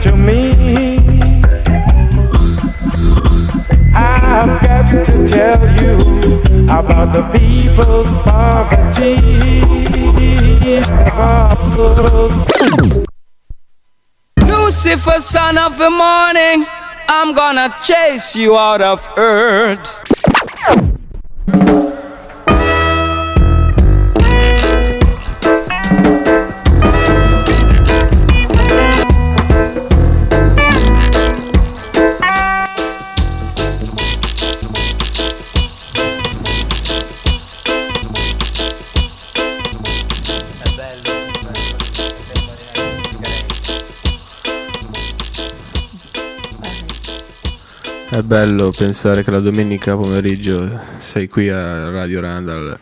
To 0.00 0.16
me. 0.16 0.98
I've 3.94 4.60
got 4.62 4.86
to 4.88 5.26
tell 5.26 5.60
you 5.80 5.96
about 6.64 7.12
the 7.14 7.24
people's 7.32 8.18
poverty. 8.18 9.16
Lucifer, 14.38 15.20
son 15.20 15.58
of 15.58 15.78
the 15.78 15.90
morning, 15.90 16.66
I'm 17.08 17.34
gonna 17.34 17.74
chase 17.82 18.36
you 18.36 18.56
out 18.56 18.82
of 18.82 19.08
earth. 19.16 20.05
È 48.16 48.22
bello 48.22 48.70
pensare 48.70 49.22
che 49.22 49.30
la 49.30 49.40
domenica 49.40 49.94
pomeriggio 49.94 50.80
sei 51.00 51.28
qui 51.28 51.50
a 51.50 51.90
Radio 51.90 52.22
Randall 52.22 52.78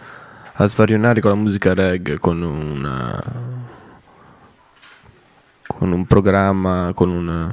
a 0.52 0.66
svarionare 0.68 1.20
con 1.20 1.32
la 1.32 1.36
musica 1.36 1.74
reggae, 1.74 2.20
con 2.20 2.40
una 2.40 3.20
con 5.66 5.90
un 5.90 6.06
programma, 6.06 6.92
con 6.94 7.08
un 7.08 7.50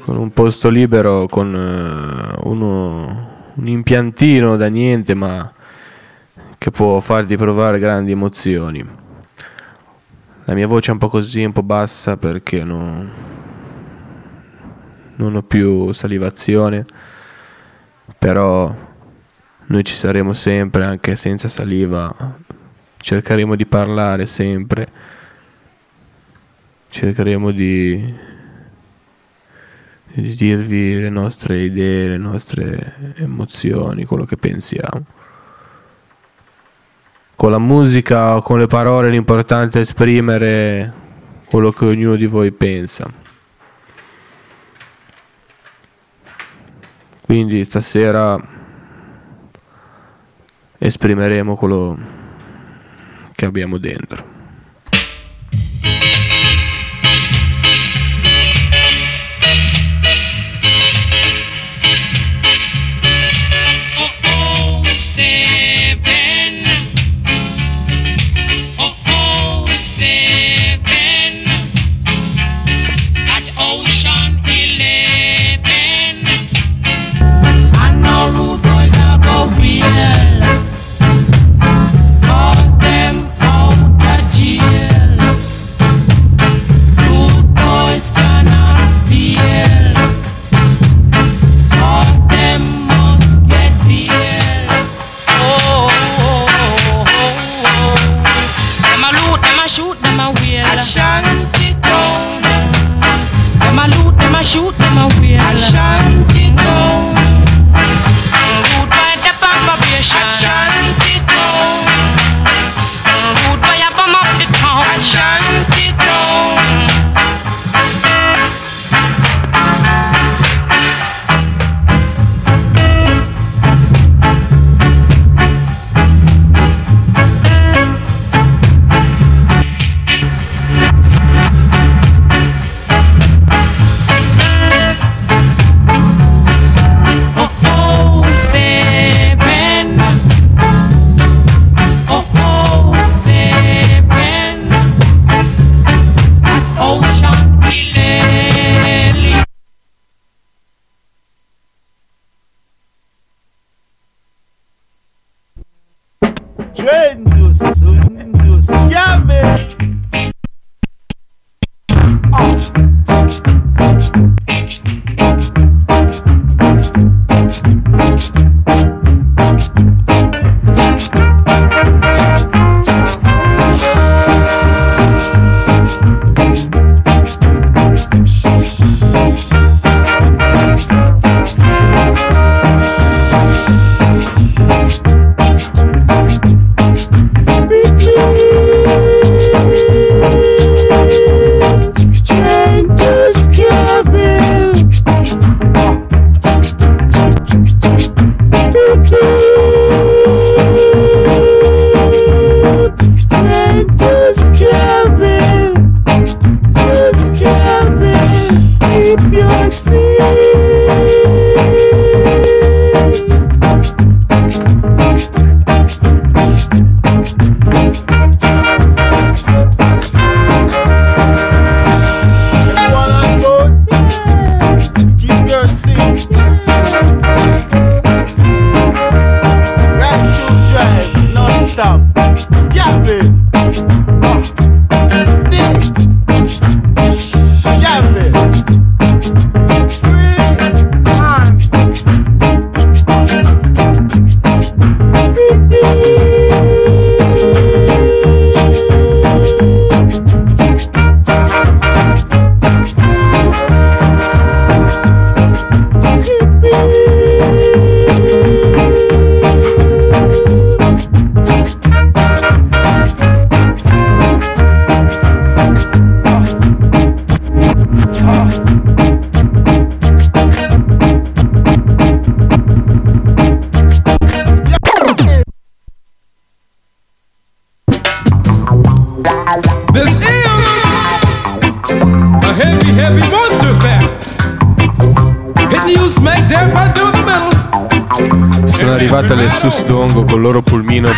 con 0.00 0.16
un 0.16 0.32
posto 0.32 0.70
libero, 0.70 1.28
con 1.28 1.54
eh, 1.54 2.40
uno, 2.48 3.52
un 3.54 3.68
impiantino 3.68 4.56
da 4.56 4.66
niente, 4.66 5.14
ma 5.14 5.52
che 6.58 6.72
può 6.72 6.98
farti 6.98 7.36
provare 7.36 7.78
grandi 7.78 8.10
emozioni. 8.10 8.84
La 10.46 10.54
mia 10.54 10.66
voce 10.66 10.88
è 10.90 10.92
un 10.94 10.98
po' 10.98 11.08
così, 11.08 11.44
un 11.44 11.52
po' 11.52 11.62
bassa 11.62 12.16
perché 12.16 12.64
non, 12.64 13.33
non 15.16 15.36
ho 15.36 15.42
più 15.42 15.92
salivazione, 15.92 16.84
però 18.18 18.74
noi 19.66 19.84
ci 19.84 19.94
saremo 19.94 20.32
sempre 20.32 20.84
anche 20.84 21.16
senza 21.16 21.48
saliva, 21.48 22.14
cercheremo 22.98 23.54
di 23.54 23.66
parlare 23.66 24.26
sempre, 24.26 24.88
cercheremo 26.90 27.50
di, 27.50 28.14
di 30.12 30.34
dirvi 30.34 31.00
le 31.00 31.08
nostre 31.08 31.62
idee, 31.62 32.08
le 32.08 32.18
nostre 32.18 33.14
emozioni, 33.16 34.04
quello 34.04 34.24
che 34.24 34.36
pensiamo. 34.36 35.04
Con 37.36 37.50
la 37.50 37.58
musica 37.58 38.36
o 38.36 38.42
con 38.42 38.58
le 38.58 38.66
parole 38.66 39.10
l'importante 39.10 39.78
è 39.78 39.82
esprimere 39.82 40.92
quello 41.46 41.72
che 41.72 41.84
ognuno 41.84 42.16
di 42.16 42.26
voi 42.26 42.52
pensa. 42.52 43.23
Quindi 47.24 47.64
stasera 47.64 48.38
esprimeremo 50.76 51.56
quello 51.56 51.96
che 53.34 53.46
abbiamo 53.46 53.78
dentro. 53.78 54.33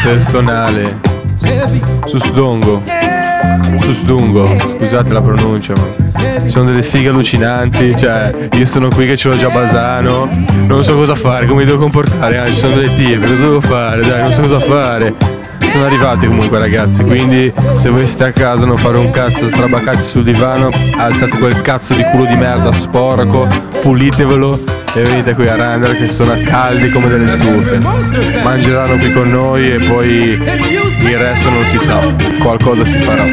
Personale. 0.07 0.86
Susdongo. 2.04 2.80
Susdungo, 3.80 4.48
scusate 4.78 5.12
la 5.12 5.20
pronuncia, 5.20 5.74
ma 5.74 6.48
sono 6.48 6.66
delle 6.66 6.84
fighe 6.84 7.09
allucinanti. 7.09 7.96
Cioè, 7.96 8.48
io 8.52 8.66
sono 8.66 8.88
qui 8.88 9.04
che 9.07 9.16
ce 9.16 9.30
l'ho 9.30 9.36
già 9.36 9.48
Basano. 9.48 10.28
Non 10.66 10.84
so 10.84 10.94
cosa 10.94 11.16
fare, 11.16 11.46
come 11.46 11.64
devo 11.64 11.78
comportare. 11.78 12.38
Ah, 12.38 12.46
ci 12.46 12.54
sono 12.54 12.74
delle 12.74 12.94
tipe, 12.94 13.26
cosa 13.26 13.46
devo 13.46 13.61
fare? 13.61 14.02
Dai, 14.02 14.22
non 14.22 14.32
so 14.32 14.42
cosa 14.42 14.61
fare. 14.61 15.12
Sono 15.70 15.84
arrivati 15.84 16.26
comunque 16.26 16.59
ragazzi, 16.59 17.02
quindi 17.02 17.52
se 17.72 17.90
voi 17.90 18.07
siete 18.07 18.26
a 18.26 18.32
casa 18.32 18.64
non 18.64 18.76
fare 18.76 18.98
un 18.98 19.11
cazzo, 19.11 19.48
strabacati 19.48 20.02
sul 20.02 20.22
divano, 20.22 20.68
alzate 20.96 21.36
quel 21.36 21.61
cazzo 21.62 21.94
di 21.94 22.04
culo 22.12 22.26
di 22.26 22.36
merda 22.36 22.70
sporco, 22.70 23.48
pulitevelo 23.82 24.76
e 24.97 25.03
venite 25.03 25.34
qui 25.34 25.47
a 25.47 25.57
Randall 25.57 25.94
che 25.94 26.07
sono 26.07 26.34
caldi 26.42 26.88
come 26.88 27.09
delle 27.09 27.28
stufe. 27.28 27.78
Mangeranno 28.42 28.97
qui 28.97 29.12
con 29.12 29.28
noi 29.28 29.72
e 29.72 29.76
poi 29.84 30.09
il 30.32 31.18
resto 31.18 31.51
non 31.51 31.62
si 31.64 31.78
sa, 31.78 32.01
qualcosa 32.38 32.84
si 32.86 32.99
farà. 32.99 33.24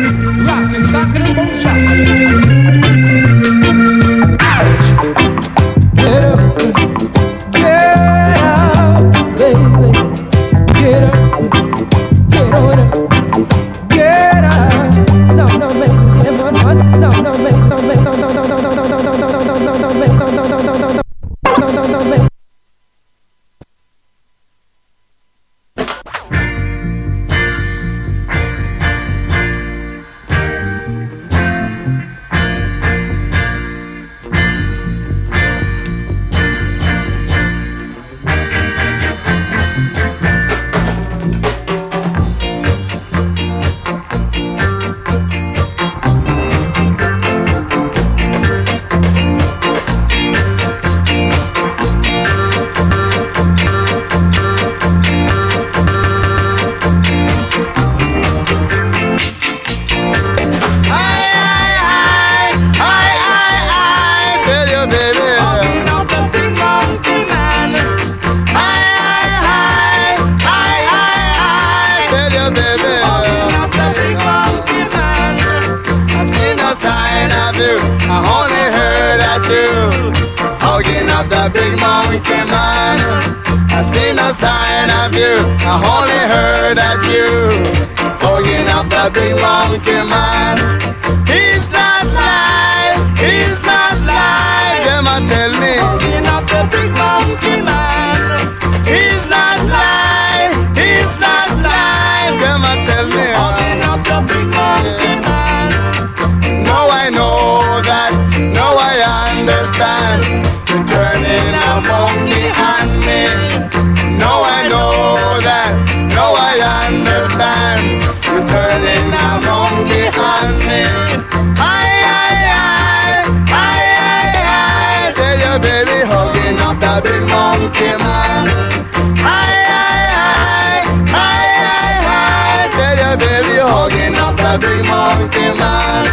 Man. 135.64 136.03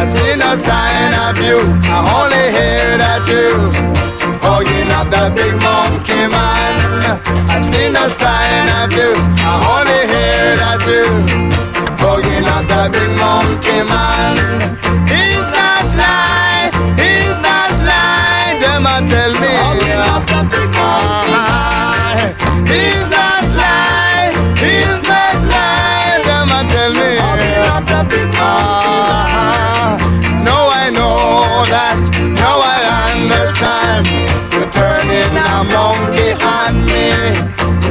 I 0.00 0.02
see 0.12 0.32
no 0.42 0.50
sign 0.68 1.12
of 1.26 1.36
you. 1.46 1.58
I 1.94 1.98
only 2.18 2.46
hear 2.58 2.88
that 3.02 3.22
you 3.32 3.46
hugging 4.44 4.90
up 4.98 5.06
the 5.14 5.24
big 5.38 5.54
monkey 5.68 6.22
man. 6.34 6.74
I 7.54 7.56
see 7.70 7.88
no 7.96 8.04
sign 8.22 8.66
of 8.80 8.88
you. 8.98 9.10
I 9.50 9.54
only 9.74 10.02
hear 10.12 10.44
that 10.62 10.80
you 10.90 11.06
hugging 12.02 12.46
up 12.56 12.64
the 12.72 12.82
big 12.94 13.10
monkey 13.24 13.80
man. 13.92 14.32
He's 15.12 15.50
not 15.60 15.84
lying. 16.02 16.72
He's 17.02 17.38
not 17.48 17.70
lying. 17.90 18.56
Them 18.64 18.84
a 18.92 18.96
tell 19.12 19.32
me. 19.42 19.52
Hugging 19.64 20.02
up 20.14 20.24
the 20.32 20.40
big 20.52 20.70
monkey. 20.78 21.32
man. 21.36 22.66
He's 22.72 23.06
not 23.14 23.19
turning 35.60 35.68
a 35.68 35.72
monkey 35.72 36.32
on 36.32 36.84
me. 36.86 37.10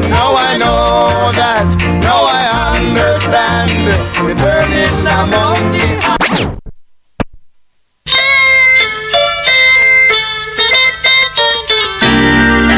Now 0.09 0.35
I 0.35 0.57
know 0.57 1.31
that. 1.35 1.67
Now 2.01 2.25
I 2.25 2.77
understand. 2.77 3.87
You're 4.25 4.35
turning 4.35 5.07
a 5.07 5.25
monkey 5.27 5.97
on 6.07 6.17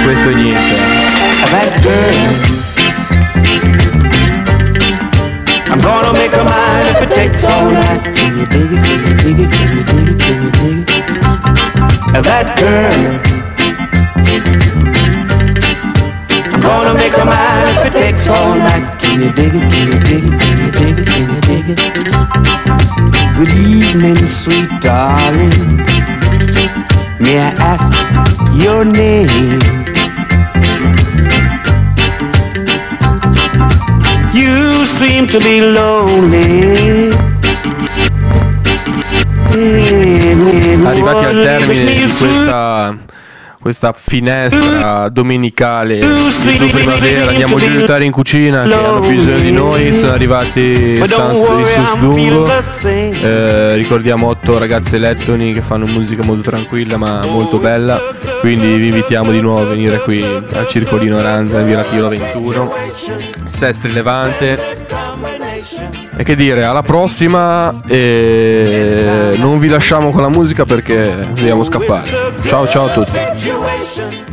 Questo 0.04 0.30
è 0.30 0.34
niente. 0.34 0.76
That 1.52 1.82
girl. 1.82 2.60
I'm 5.70 5.80
gonna 5.80 6.12
make 6.14 6.32
her 6.32 6.44
mine 6.44 6.96
if 6.96 7.02
it 7.02 7.10
takes 7.10 7.46
all 7.46 7.72
night. 7.72 8.14
Can 8.14 8.38
you 8.38 8.46
dig 8.46 8.72
it? 8.72 8.84
Can 8.84 9.06
you 9.08 9.16
dig 9.16 9.39
it? 9.39 9.52
Can 9.52 9.76
you 9.78 9.84
dig 9.84 10.10
it? 10.10 10.20
Can 10.20 10.44
you 10.44 10.52
dig 10.52 10.89
it? 10.89 12.24
That 12.24 12.58
girl. 12.60 13.32
I'm 16.72 16.84
gonna 16.86 16.93
make 16.97 17.13
her 17.13 17.26
mine 17.26 17.67
if 17.76 17.86
it 17.88 17.93
takes 17.93 18.28
all 18.30 18.55
night. 18.55 18.99
Can 19.01 19.22
you 19.22 19.32
dig 19.34 19.53
it? 19.53 19.61
Can 19.74 19.88
you 19.91 19.99
dig 19.99 20.24
it? 20.24 20.39
Can 20.41 20.57
you 20.63 20.72
dig 20.72 20.99
it? 20.99 21.07
Can 21.07 21.26
you 21.36 21.41
dig 21.41 21.69
it? 21.69 21.80
Good 23.36 23.49
evening, 23.49 24.28
sweet 24.28 24.69
darling. 24.80 25.78
May 27.19 27.39
I 27.39 27.51
ask 27.72 27.91
your 28.55 28.86
name? 28.86 29.59
You 34.34 34.86
seem 34.86 35.28
to 35.28 35.39
be 35.39 35.59
lonely. 35.61 37.11
Arrivati 40.86 41.26
al 41.26 41.41
termine 41.43 41.86
di 41.86 42.01
questa, 42.01 42.97
questa 43.62 43.93
finestra 43.95 45.07
domenicale 45.09 45.99
di 45.99 46.68
primavera, 46.68 47.30
andiamo 47.30 47.57
a 47.57 47.59
aiutare 47.59 48.05
in 48.05 48.12
cucina 48.12 48.64
che 48.64 48.74
hanno 48.74 49.01
bisogno 49.01 49.39
di 49.39 49.51
noi. 49.51 49.93
Sono 49.93 50.14
arrivati 50.14 50.97
Sans 51.05 51.55
di 51.55 51.66
Susdungo. 51.66 52.47
Eh, 52.84 53.76
ricordiamo 53.76 54.28
otto 54.28 54.57
ragazze 54.57 54.97
lettoni 54.97 55.53
che 55.53 55.62
fanno 55.62 55.86
musica 55.86 56.24
molto 56.24 56.49
tranquilla 56.49 56.97
ma 56.97 57.24
molto 57.28 57.59
bella. 57.59 58.01
Quindi 58.39 58.78
vi 58.78 58.88
invitiamo 58.88 59.32
di 59.32 59.39
nuovo 59.39 59.62
a 59.62 59.66
venire 59.66 59.99
qui 59.99 60.24
al 60.24 60.66
Circolino 60.68 61.22
Randa 61.22 61.59
in 61.59 61.68
via 61.68 61.84
Tiro 61.84 62.07
21, 62.07 62.74
Sestri 63.43 63.93
Levante. 63.93 66.01
E 66.22 66.24
che 66.24 66.36
dire, 66.36 66.63
alla 66.65 66.84
prossima. 66.84 67.82
E 67.88 69.34
non 69.38 69.57
vi 69.57 69.67
lasciamo 69.67 70.11
con 70.11 70.22
la 70.22 70.30
musica 70.30 70.65
perché 70.65 71.26
dobbiamo 71.34 71.63
scappare. 71.63 72.11
Ciao 72.43 72.67
ciao 72.67 72.86
a 72.86 72.89
tutti. 72.89 74.31